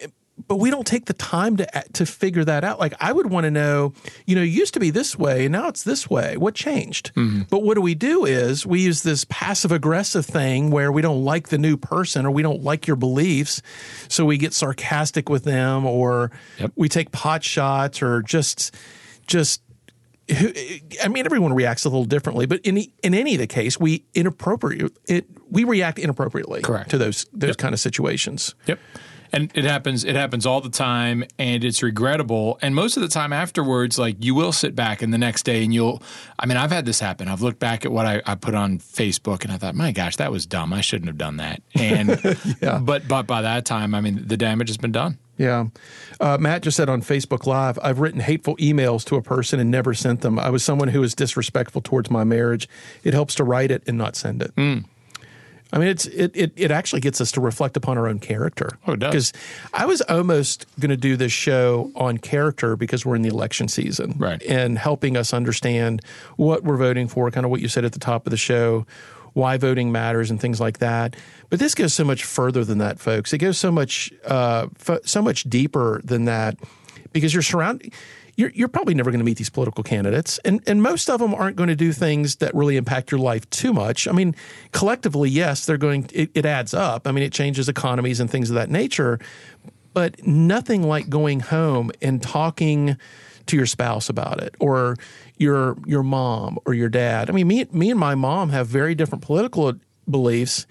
[0.47, 2.79] but we don't take the time to to figure that out.
[2.79, 3.93] Like I would want to know,
[4.25, 6.37] you know, it used to be this way and now it's this way.
[6.37, 7.13] What changed?
[7.13, 7.43] Mm-hmm.
[7.49, 11.23] But what do we do is we use this passive aggressive thing where we don't
[11.23, 13.61] like the new person or we don't like your beliefs,
[14.07, 16.71] so we get sarcastic with them or yep.
[16.75, 18.75] we take pot shots or just
[19.27, 19.61] just
[20.29, 24.05] I mean, everyone reacts a little differently, but in in any of the case, we
[24.13, 25.27] inappropriate it.
[25.49, 26.89] We react inappropriately Correct.
[26.91, 27.57] to those those yep.
[27.57, 28.55] kind of situations.
[28.65, 28.79] Yep
[29.33, 33.09] and it happens it happens all the time and it's regrettable and most of the
[33.09, 36.01] time afterwards like you will sit back and the next day and you'll
[36.39, 38.77] i mean i've had this happen i've looked back at what i, I put on
[38.77, 42.19] facebook and i thought my gosh that was dumb i shouldn't have done that and
[42.61, 42.77] yeah.
[42.77, 45.65] but but by that time i mean the damage has been done yeah.
[46.19, 49.71] Uh, Matt just said on Facebook Live, I've written hateful emails to a person and
[49.71, 50.37] never sent them.
[50.37, 52.69] I was someone who was disrespectful towards my marriage.
[53.03, 54.55] It helps to write it and not send it.
[54.55, 54.85] Mm.
[55.73, 58.77] I mean, it's it, it it actually gets us to reflect upon our own character.
[58.85, 59.09] Oh, it does.
[59.09, 59.33] Because
[59.73, 63.67] I was almost going to do this show on character because we're in the election
[63.67, 64.41] season, right?
[64.43, 66.03] And helping us understand
[66.35, 68.85] what we're voting for, kind of what you said at the top of the show,
[69.33, 71.15] why voting matters, and things like that.
[71.49, 73.33] But this goes so much further than that, folks.
[73.33, 74.67] It goes so much uh,
[75.03, 76.57] so much deeper than that
[77.11, 77.93] because you're surrounded
[78.35, 80.39] you're, you're probably never going to meet these political candidates.
[80.39, 83.47] And, and most of them aren't going to do things that really impact your life
[83.49, 84.07] too much.
[84.07, 84.35] I mean,
[84.71, 87.07] collectively, yes, they're going, it, it adds up.
[87.07, 89.19] I mean, it changes economies and things of that nature,
[89.93, 92.97] but nothing like going home and talking
[93.47, 94.95] to your spouse about it or
[95.37, 97.29] your your mom or your dad.
[97.29, 99.73] I mean, me me and my mom have very different political
[100.09, 100.65] beliefs,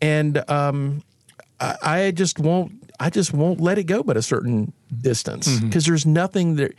[0.00, 1.02] and um,
[1.60, 5.84] I, I, just won't I just won't let it go but a certain distance because
[5.84, 5.90] mm-hmm.
[5.90, 6.72] there's nothing there.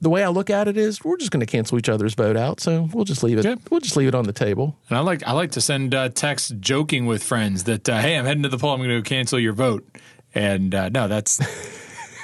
[0.00, 2.36] The way I look at it is we're just going to cancel each other's vote
[2.36, 3.44] out, so we'll just leave it.
[3.44, 3.56] Yeah.
[3.70, 4.76] We'll just leave it on the table.
[4.88, 8.16] And I like I like to send uh, texts joking with friends that uh, hey,
[8.16, 8.72] I'm heading to the poll.
[8.72, 9.86] I'm going to cancel your vote.
[10.34, 11.40] And uh, no, that's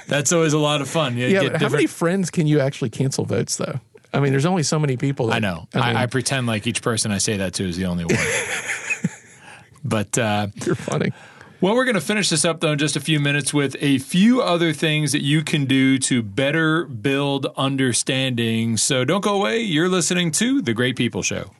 [0.08, 1.16] that's always a lot of fun.
[1.16, 3.80] You yeah, how many friends can you actually cancel votes though?
[4.12, 5.26] I mean, there's only so many people.
[5.26, 5.68] That, I know.
[5.74, 8.04] I, mean, I, I pretend like each person I say that to is the only
[8.04, 8.16] one.
[9.84, 11.12] but uh, you're funny.
[11.60, 13.98] Well, we're going to finish this up, though, in just a few minutes with a
[13.98, 18.76] few other things that you can do to better build understanding.
[18.76, 19.58] So don't go away.
[19.60, 21.50] You're listening to The Great People Show.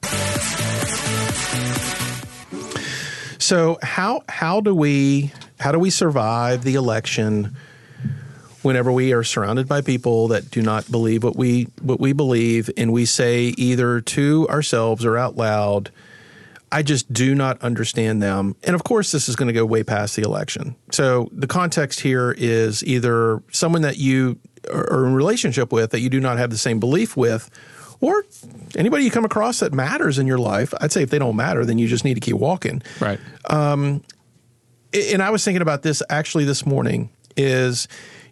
[3.39, 7.57] So how how do we how do we survive the election
[8.63, 12.71] whenever we are surrounded by people that do not believe what we what we believe
[12.77, 15.91] and we say either to ourselves or out loud
[16.71, 18.55] I just do not understand them.
[18.63, 20.77] And of course, this is going to go way past the election.
[20.91, 24.39] So the context here is either someone that you
[24.73, 27.49] are in relationship with that you do not have the same belief with,
[28.01, 28.25] or
[28.77, 30.75] anybody you come across that matters in your life.
[30.81, 32.83] I'd say if they don't matter, then you just need to keep walking.
[33.01, 33.19] Right.
[33.49, 34.03] Um,
[34.93, 37.89] and I was thinking about this actually this morning is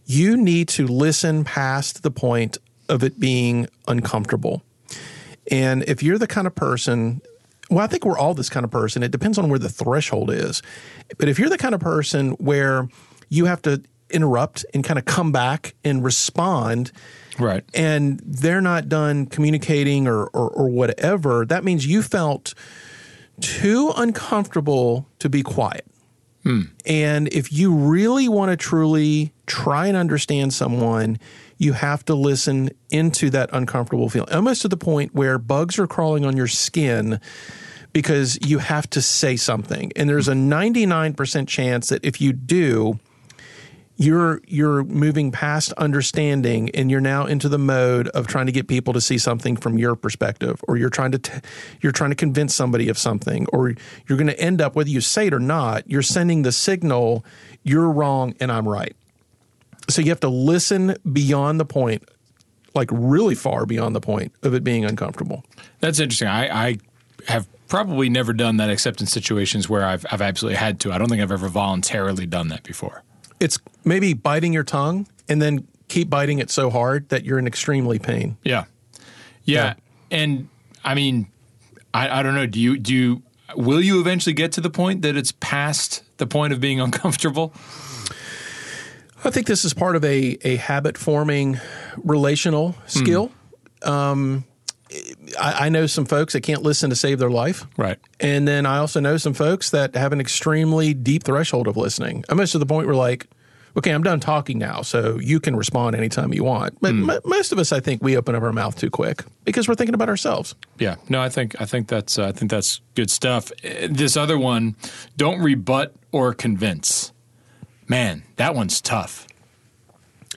[0.07, 4.63] you need to listen past the point of it being uncomfortable.
[5.51, 7.21] And if you're the kind of person
[7.69, 9.03] well, I think we're all this kind of person.
[9.03, 10.63] It depends on where the threshold is.
[11.19, 12.89] But if you're the kind of person where
[13.29, 16.93] you have to interrupt and kind of come back and respond,
[17.39, 22.55] right, and they're not done communicating or, or, or whatever, that means you felt
[23.41, 25.85] too uncomfortable to be quiet.
[26.87, 31.19] And if you really want to truly try and understand someone,
[31.59, 35.87] you have to listen into that uncomfortable feeling, almost to the point where bugs are
[35.87, 37.21] crawling on your skin
[37.93, 39.91] because you have to say something.
[39.97, 42.99] And there's a 99% chance that if you do,
[43.97, 48.69] you're you're moving past understanding and you're now into the mode of trying to get
[48.69, 51.41] people to see something from your perspective or you're trying to t-
[51.81, 53.75] you're trying to convince somebody of something or
[54.07, 57.25] you're going to end up whether you say it or not you're sending the signal
[57.63, 58.95] you're wrong and I'm right
[59.89, 62.09] so you have to listen beyond the point,
[62.75, 65.45] like really far beyond the point of it being uncomfortable.
[65.81, 66.29] That's interesting.
[66.29, 66.79] I, I
[67.29, 70.93] have probably never done that except in situations where I've, I've absolutely had to.
[70.93, 73.03] I don't think I've ever voluntarily done that before.
[73.41, 77.47] It's maybe biting your tongue and then keep biting it so hard that you're in
[77.47, 78.37] extremely pain.
[78.43, 78.65] Yeah.
[79.45, 79.65] Yeah.
[79.65, 79.75] yeah.
[80.11, 80.49] And
[80.85, 81.29] I mean,
[81.93, 82.47] I, I don't know.
[82.47, 83.23] Do you, do you,
[83.57, 87.53] will you eventually get to the point that it's past the point of being uncomfortable?
[89.25, 91.59] I think this is part of a, a habit forming
[91.97, 93.33] relational skill.
[93.83, 93.89] Mm.
[93.89, 94.45] Um,
[95.39, 97.67] I, I, know some folks that can't listen to save their life.
[97.77, 97.99] Right.
[98.21, 102.25] And then I also know some folks that have an extremely deep threshold of listening.
[102.29, 103.27] Almost to the point where, like,
[103.77, 106.81] okay, I'm done talking now, so you can respond anytime you want.
[106.81, 109.69] But m- most of us, I think, we open up our mouth too quick because
[109.69, 110.55] we're thinking about ourselves.
[110.79, 113.53] Yeah, no, I think I think that's uh, I think that's good stuff.
[113.65, 114.77] Uh, This other one,
[115.17, 117.13] don't rebut or convince.
[117.89, 119.27] Man, that one's tough.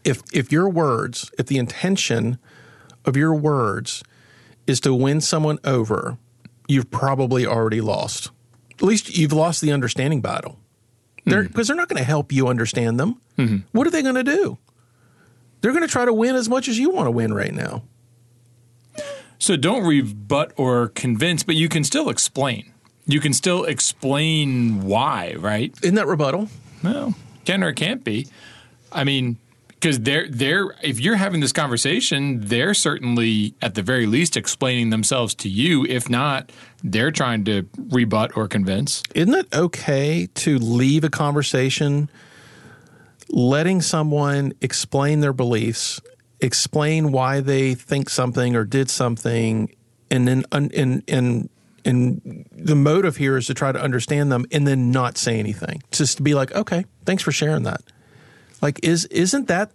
[0.04, 2.38] If if your words, if the intention
[3.06, 4.04] of your words
[4.70, 6.18] is to win someone over,
[6.68, 8.32] you've probably already lost.
[8.74, 10.60] At least you've lost the understanding battle.
[11.26, 11.48] They're, mm-hmm.
[11.48, 13.20] because they're not going to help you understand them.
[13.38, 13.58] Mm-hmm.
[13.72, 14.58] What are they going to do?
[15.62, 17.84] They're going to try to win as much as you want to win right now.
[19.40, 22.72] So don't rebut or convince, but you can still explain.
[23.06, 25.74] You can still explain why, right?
[25.82, 26.50] Isn't that rebuttal?
[26.84, 27.16] Well,
[27.46, 28.28] can or can't be.
[28.92, 29.38] I mean,
[29.80, 34.90] because they're they're if you're having this conversation, they're certainly at the very least explaining
[34.90, 35.86] themselves to you.
[35.86, 36.52] If not,
[36.84, 39.04] they're trying to rebut or convince.
[39.16, 42.10] Isn't it okay to leave a conversation
[43.30, 46.02] letting someone explain their beliefs,
[46.40, 49.74] explain why they think something or did something,
[50.12, 51.50] and then and and
[51.86, 55.82] and the motive here is to try to understand them and then not say anything.
[55.92, 57.82] Just to be like, okay, thanks for sharing that.
[58.62, 59.72] Like, is isn't that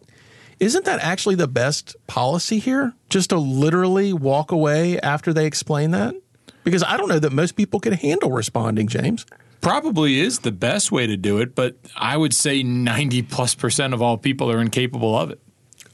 [0.61, 2.95] isn't that actually the best policy here?
[3.11, 6.15] Just to literally walk away after they explain that?
[6.63, 9.27] Because I don't know that most people can handle responding, James.
[9.61, 13.95] Probably is the best way to do it, but I would say 90 plus percent
[13.95, 15.41] of all people are incapable of it.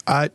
[0.07, 0.29] I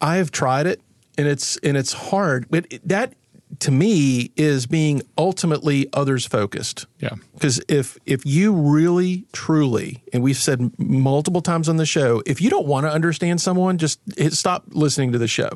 [0.00, 0.80] I have tried it
[1.16, 3.14] and it's and it's hard, but that
[3.60, 6.86] to me is being ultimately others focused.
[7.00, 7.14] Yeah.
[7.34, 12.40] Because if if you really truly, and we've said multiple times on the show, if
[12.40, 15.50] you don't want to understand someone, just hit, stop listening to the show.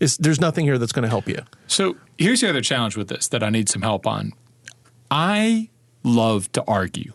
[0.00, 1.40] It's, there's nothing here that's going to help you.
[1.66, 4.32] So here's the other challenge with this that I need some help on.
[5.10, 5.70] I
[6.08, 7.12] love to argue.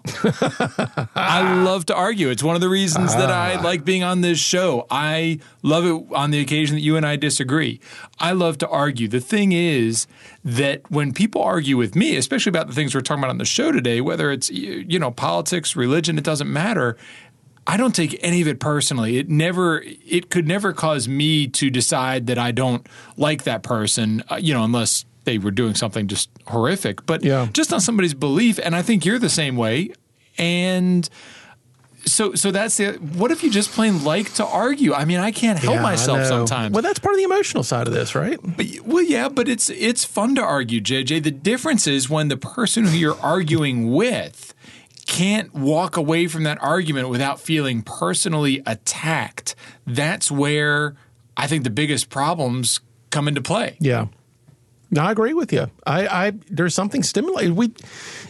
[1.15, 2.29] I love to argue.
[2.29, 4.85] It's one of the reasons that I like being on this show.
[4.89, 7.79] I love it on the occasion that you and I disagree.
[8.19, 9.07] I love to argue.
[9.07, 10.07] The thing is
[10.43, 13.45] that when people argue with me, especially about the things we're talking about on the
[13.45, 16.97] show today, whether it's you know politics, religion, it doesn't matter.
[17.65, 19.17] I don't take any of it personally.
[19.17, 22.85] It never, it could never cause me to decide that I don't
[23.15, 27.05] like that person, uh, you know, unless they were doing something just horrific.
[27.05, 27.47] But Yeah.
[27.53, 29.91] just on somebody's belief, and I think you're the same way.
[30.37, 31.07] And
[32.05, 32.93] so, so that's the.
[32.93, 34.93] What if you just plain like to argue?
[34.93, 36.73] I mean, I can't help Yeah, myself sometimes.
[36.73, 38.37] Well, that's part of the emotional side of this, right?
[38.43, 41.23] But, well, yeah, but it's it's fun to argue, JJ.
[41.23, 44.53] The difference is when the person who you're arguing with
[45.05, 49.55] can't walk away from that argument without feeling personally attacked.
[49.87, 50.95] That's where
[51.37, 52.79] I think the biggest problems
[53.11, 53.77] come into play.
[53.79, 54.07] Yeah.
[54.93, 55.69] No, I agree with you.
[55.87, 57.55] I, I there's something stimulating.
[57.55, 57.73] We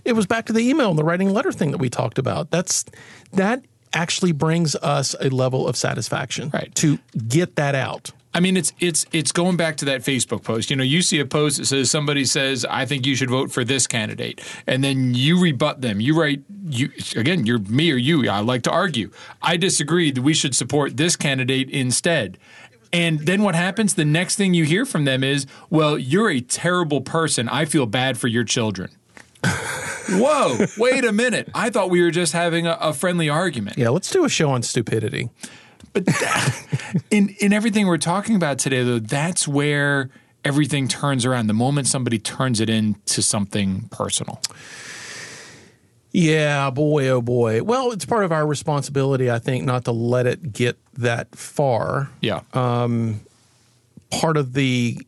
[0.05, 2.51] it was back to the email and the writing letter thing that we talked about.
[2.51, 2.85] That's
[3.33, 6.49] that actually brings us a level of satisfaction.
[6.53, 6.73] Right.
[6.75, 8.11] To get that out.
[8.35, 10.71] I mean, it's it's it's going back to that Facebook post.
[10.71, 13.51] You know, you see a post that says somebody says, "I think you should vote
[13.51, 15.99] for this candidate," and then you rebut them.
[15.99, 19.11] You write, "You again, you're me or you." I like to argue.
[19.41, 22.39] I disagree that we should support this candidate instead.
[22.93, 23.95] And then what happens?
[23.95, 27.49] The next thing you hear from them is, "Well, you're a terrible person.
[27.49, 28.91] I feel bad for your children."
[30.09, 30.65] Whoa!
[30.77, 31.49] Wait a minute.
[31.55, 33.77] I thought we were just having a, a friendly argument.
[33.77, 35.29] Yeah, let's do a show on stupidity.
[35.91, 36.07] But
[37.11, 40.09] in in everything we're talking about today, though, that's where
[40.45, 41.47] everything turns around.
[41.47, 44.41] The moment somebody turns it into something personal.
[46.13, 47.63] Yeah, boy, oh boy.
[47.63, 52.09] Well, it's part of our responsibility, I think, not to let it get that far.
[52.21, 52.41] Yeah.
[52.53, 53.21] Um,
[54.11, 54.99] part of the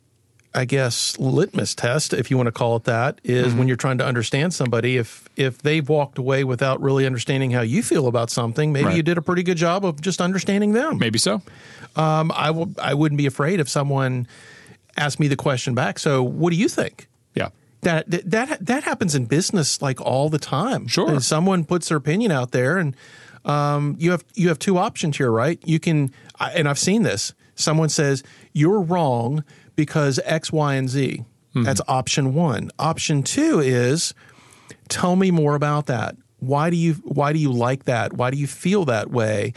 [0.57, 3.97] I guess litmus test, if you want to call it that, is when you're trying
[3.97, 4.95] to understand somebody.
[4.97, 8.95] If if they've walked away without really understanding how you feel about something, maybe Right.
[8.95, 10.97] you did a pretty good job of just understanding them.
[10.97, 11.41] Maybe so.
[11.97, 12.71] Um, I will.
[12.81, 14.27] I wouldn't be afraid if someone
[14.95, 15.99] asked me the question back.
[15.99, 17.07] So, what do you think?
[17.85, 20.87] That that that happens in business like all the time.
[20.87, 21.07] Sure.
[21.07, 22.95] And someone puts their opinion out there, and
[23.45, 25.59] um, you have you have two options here, right?
[25.63, 27.33] You can, and I've seen this.
[27.53, 28.23] Someone says
[28.53, 29.43] you're wrong
[29.75, 31.23] because X, Y, and Z.
[31.53, 32.71] That's option one.
[32.79, 34.13] Option two is
[34.89, 36.17] tell me more about that.
[36.39, 38.13] Why do you why do you like that?
[38.13, 39.53] Why do you feel that way?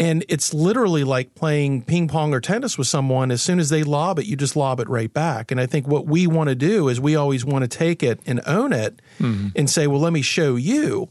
[0.00, 3.30] And it's literally like playing ping pong or tennis with someone.
[3.30, 5.50] As soon as they lob it, you just lob it right back.
[5.50, 8.18] And I think what we want to do is we always want to take it
[8.24, 9.48] and own it mm-hmm.
[9.54, 11.10] and say, well, let me show you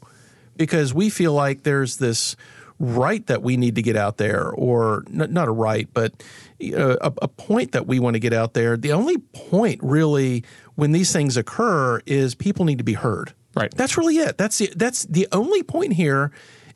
[0.58, 2.36] because we feel like there's this
[2.80, 6.24] right that we need to get out there, or n- not a right, but
[6.62, 8.76] a, a point that we want to get out there.
[8.76, 10.44] The only point really
[10.76, 13.34] when these things occur is people need to be heard.
[13.56, 13.72] Right.
[13.76, 14.38] That's really it.
[14.38, 16.32] That's the, that's the only point here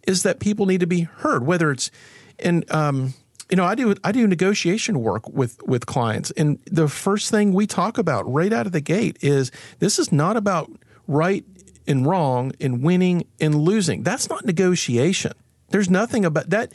[0.07, 1.91] is that people need to be heard, whether it's
[2.39, 3.13] and um,
[3.49, 7.53] you know, I do I do negotiation work with with clients, and the first thing
[7.53, 10.71] we talk about right out of the gate is this is not about
[11.07, 11.45] right
[11.87, 14.03] and wrong and winning and losing.
[14.03, 15.33] That's not negotiation.
[15.69, 16.71] There's nothing about that.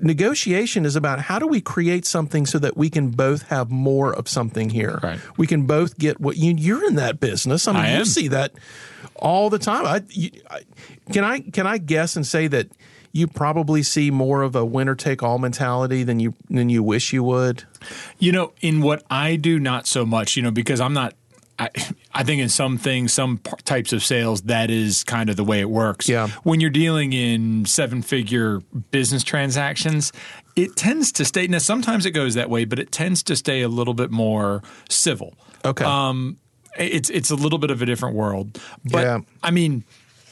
[0.00, 4.12] Negotiation is about how do we create something so that we can both have more
[4.12, 4.98] of something here.
[5.02, 5.20] Right.
[5.36, 7.68] We can both get what you, you're in that business.
[7.68, 8.52] I mean, I you see that
[9.18, 9.86] all the time.
[9.86, 10.60] I, you, I,
[11.12, 12.68] can I can I guess and say that
[13.12, 17.12] you probably see more of a winner take all mentality than you than you wish
[17.12, 17.64] you would.
[18.18, 20.36] You know, in what I do, not so much.
[20.36, 21.14] You know, because I'm not.
[21.58, 21.70] I,
[22.12, 25.44] I think in some things, some p- types of sales, that is kind of the
[25.44, 26.06] way it works.
[26.06, 26.28] Yeah.
[26.42, 28.60] When you're dealing in seven figure
[28.90, 30.12] business transactions,
[30.54, 31.46] it tends to stay.
[31.46, 34.62] Now, sometimes it goes that way, but it tends to stay a little bit more
[34.90, 35.32] civil.
[35.64, 35.84] Okay.
[35.84, 36.36] Um,
[36.78, 39.18] it's it's a little bit of a different world, but Yeah.
[39.42, 39.84] I mean,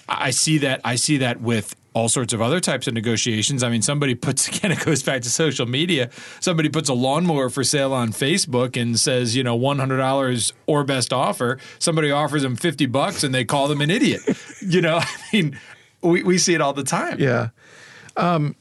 [0.08, 3.62] I see that I see that with all sorts of other types of negotiations.
[3.62, 6.10] I mean, somebody puts again, it goes back to social media.
[6.40, 10.52] Somebody puts a lawnmower for sale on Facebook and says, you know, one hundred dollars
[10.66, 11.58] or best offer.
[11.78, 14.22] Somebody offers them fifty bucks and they call them an idiot.
[14.60, 15.58] you know, I mean,
[16.02, 17.18] we we see it all the time.
[17.20, 17.50] Yeah.
[18.16, 18.56] Um,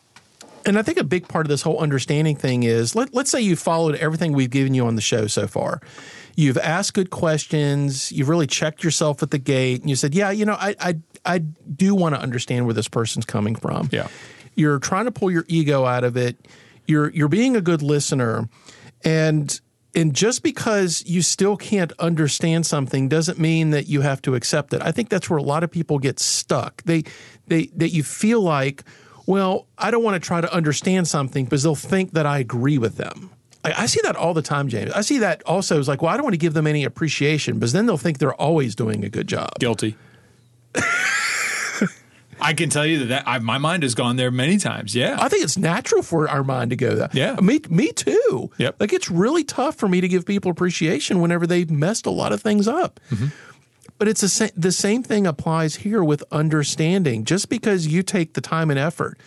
[0.65, 3.41] and I think a big part of this whole understanding thing is let, let's say
[3.41, 5.81] you followed everything we've given you on the show so far.
[6.35, 8.11] You've asked good questions.
[8.11, 10.95] You've really checked yourself at the gate, and you said, "Yeah, you know, I I,
[11.25, 14.07] I do want to understand where this person's coming from." Yeah.
[14.55, 16.37] You're trying to pull your ego out of it.
[16.87, 18.49] You're you're being a good listener,
[19.03, 19.59] and
[19.95, 24.73] and just because you still can't understand something doesn't mean that you have to accept
[24.73, 24.81] it.
[24.81, 26.81] I think that's where a lot of people get stuck.
[26.83, 27.03] They
[27.47, 28.83] they that you feel like,
[29.25, 32.77] well, I don't want to try to understand something because they'll think that I agree
[32.77, 33.29] with them.
[33.63, 34.91] I, I see that all the time, James.
[34.91, 37.55] I see that also as like, well, I don't want to give them any appreciation
[37.55, 39.59] because then they'll think they're always doing a good job.
[39.59, 39.95] Guilty.
[42.41, 44.93] I can tell you that, that I, my mind has gone there many times.
[44.95, 45.17] Yeah.
[45.19, 47.15] I think it's natural for our mind to go that.
[47.15, 47.35] Yeah.
[47.35, 48.51] Me, me too.
[48.57, 48.77] Yep.
[48.79, 52.33] Like it's really tough for me to give people appreciation whenever they've messed a lot
[52.33, 52.99] of things up.
[53.11, 53.27] Mm-hmm.
[53.97, 57.23] But it's the same, the same thing applies here with understanding.
[57.23, 59.17] Just because you take the time and effort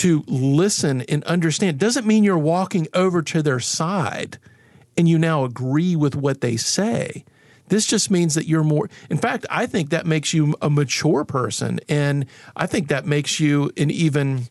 [0.00, 4.38] to listen and understand doesn't mean you're walking over to their side
[4.96, 7.22] and you now agree with what they say.
[7.68, 11.26] This just means that you're more, in fact, I think that makes you a mature
[11.26, 11.80] person.
[11.86, 12.24] And
[12.56, 14.48] I think that makes you an even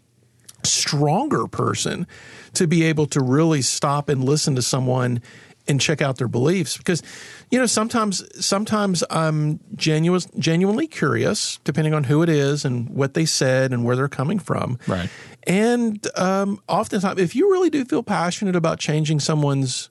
[0.64, 2.06] stronger person
[2.54, 5.20] to be able to really stop and listen to someone
[5.68, 7.04] and check out their beliefs because
[7.52, 13.14] you know sometimes sometimes I'm genuine, genuinely curious depending on who it is and what
[13.14, 15.10] they said and where they're coming from Right.
[15.50, 19.90] And um, oftentimes if you really do feel passionate about changing someone's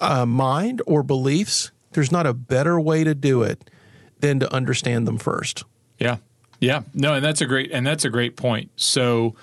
[0.00, 3.70] uh, mind or beliefs there's not a better way to do it
[4.18, 5.62] than to understand them first
[5.98, 6.16] Yeah.
[6.60, 6.82] Yeah.
[6.94, 8.70] No, and that's a great and that's a great point.
[8.76, 9.34] So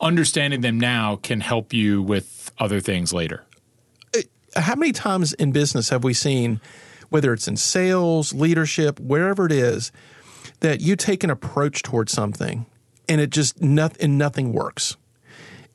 [0.00, 3.44] understanding them now can help you with other things later.
[4.56, 6.60] how many times in business have we seen,
[7.10, 9.92] whether it's in sales, leadership, wherever it is,
[10.60, 12.66] that you take an approach towards something
[13.08, 14.96] and it just nothing and nothing works?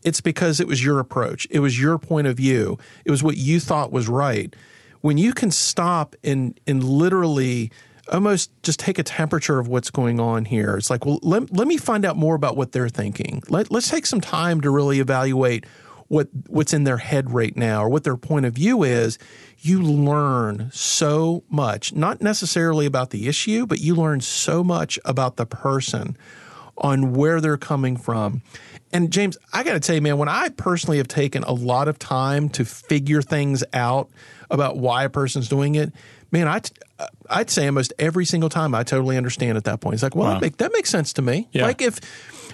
[0.04, 1.48] It's because it was your approach.
[1.50, 2.78] It was your point of view.
[3.06, 4.54] It was what you thought was right.
[5.02, 7.72] When you can stop and and literally
[8.12, 10.76] almost just take a temperature of what's going on here.
[10.76, 13.42] It's like, well, let, let me find out more about what they're thinking.
[13.48, 15.66] Let, let's take some time to really evaluate
[16.10, 19.18] what what's in their head right now or what their point of view is.
[19.60, 25.38] You learn so much, not necessarily about the issue, but you learn so much about
[25.38, 26.18] the person
[26.78, 28.41] on where they're coming from.
[28.91, 31.88] And James, I got to tell you, man, when I personally have taken a lot
[31.88, 34.09] of time to figure things out
[34.51, 35.91] about why a person's doing it,
[36.32, 36.61] man, I
[36.99, 39.95] uh, I'd say almost every single time I totally understand at that point.
[39.95, 40.34] It's like, well, Wow.
[40.36, 41.47] that, make, that makes sense to me.
[41.51, 41.65] Yeah.
[41.65, 41.99] Like if,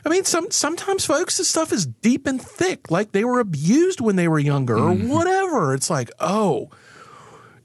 [0.05, 2.89] I mean, some sometimes folks, this stuff is deep and thick.
[2.89, 5.09] Like they were abused when they were younger or mm-hmm.
[5.09, 5.74] whatever.
[5.74, 6.70] It's like, oh,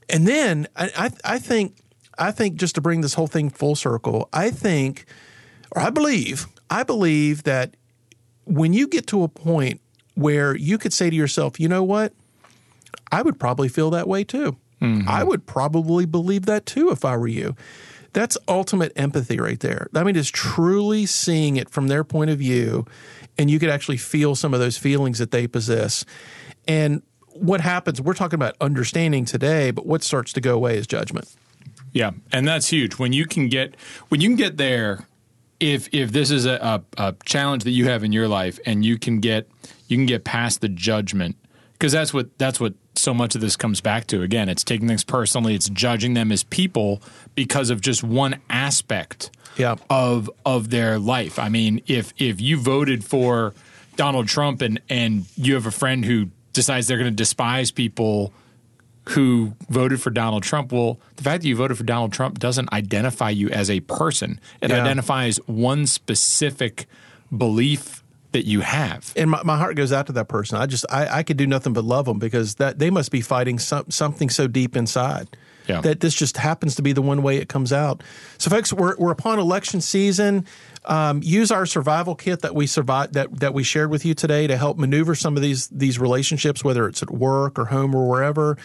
[0.09, 1.77] and then I, I I think
[2.17, 5.05] I think just to bring this whole thing full circle, I think,
[5.75, 7.75] or I believe, I believe that
[8.45, 9.81] when you get to a point
[10.15, 12.13] where you could say to yourself, you know what,
[13.11, 14.57] I would probably feel that way too.
[14.81, 15.07] Mm-hmm.
[15.07, 17.55] I would probably believe that too if I were you.
[18.13, 19.87] That's ultimate empathy right there.
[19.93, 22.85] I mean, it's truly seeing it from their point of view,
[23.37, 26.05] and you could actually feel some of those feelings that they possess.
[26.65, 30.87] And what happens, we're talking about understanding today, but what starts to go away is
[30.87, 31.33] judgment.
[31.91, 32.97] Yeah, and that's huge.
[32.97, 33.75] When you can get
[34.07, 35.05] when you can get there,
[35.73, 38.83] if if this is a, a, a challenge that you have in your life, and
[38.85, 39.47] you can get
[39.87, 41.35] you can get past the judgment,
[41.73, 44.21] because that's what that's what so much of this comes back to.
[44.21, 47.01] Again, it's taking things personally, it's judging them as people
[47.35, 49.75] because of just one aspect Yeah.
[49.89, 51.39] of of their life.
[51.39, 53.53] I mean, if if you voted for
[53.95, 58.31] Donald Trump and and you have a friend who decides they're going to despise people
[59.09, 62.71] who voted for Donald Trump, well, the fact that you voted for Donald Trump doesn't
[62.73, 64.39] identify you as a person.
[64.61, 64.81] It Yeah.
[64.81, 66.87] identifies one specific
[67.35, 69.13] belief that you have.
[69.15, 70.57] and my, my heart goes out to that person.
[70.57, 73.21] I just I, I could do nothing but love them because that they must be
[73.21, 75.29] fighting some, something so deep inside.
[75.67, 75.81] Yeah.
[75.81, 78.03] That this just happens to be the one way it comes out.
[78.37, 80.45] So, folks, we're, we're upon election season.
[80.83, 84.45] Um, use our survival kit that we survived that that we shared with you today
[84.45, 88.07] to help maneuver some of these these relationships, whether it's at work or home or
[88.07, 88.57] wherever.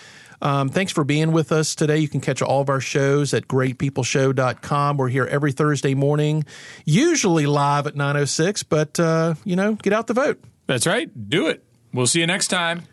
[0.42, 1.98] Um, thanks for being with us today.
[1.98, 4.96] You can catch all of our shows at greatpeopleshow.com.
[4.96, 6.44] We're here every Thursday morning,
[6.84, 10.42] usually live at 9.06, but, uh, you know, get out the vote.
[10.66, 11.10] That's right.
[11.28, 11.64] Do it.
[11.92, 12.84] We'll see you next time.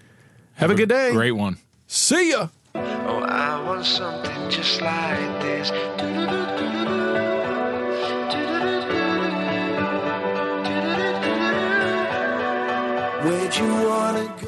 [0.55, 1.11] Have, a good day.
[1.11, 1.57] Great one.
[1.85, 2.47] See ya.
[2.75, 3.23] Oh,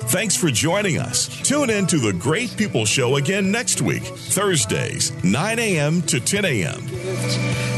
[0.09, 1.27] Thanks for joining us.
[1.47, 6.01] Tune in to the Great People Show again next week, Thursdays, 9 a.m.
[6.03, 6.88] to 10 a.m.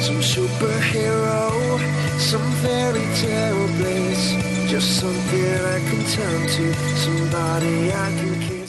[0.02, 1.50] Some superhero,
[2.20, 4.70] some fairy tale bliss.
[4.70, 8.61] Just something I can turn to, somebody I can kiss.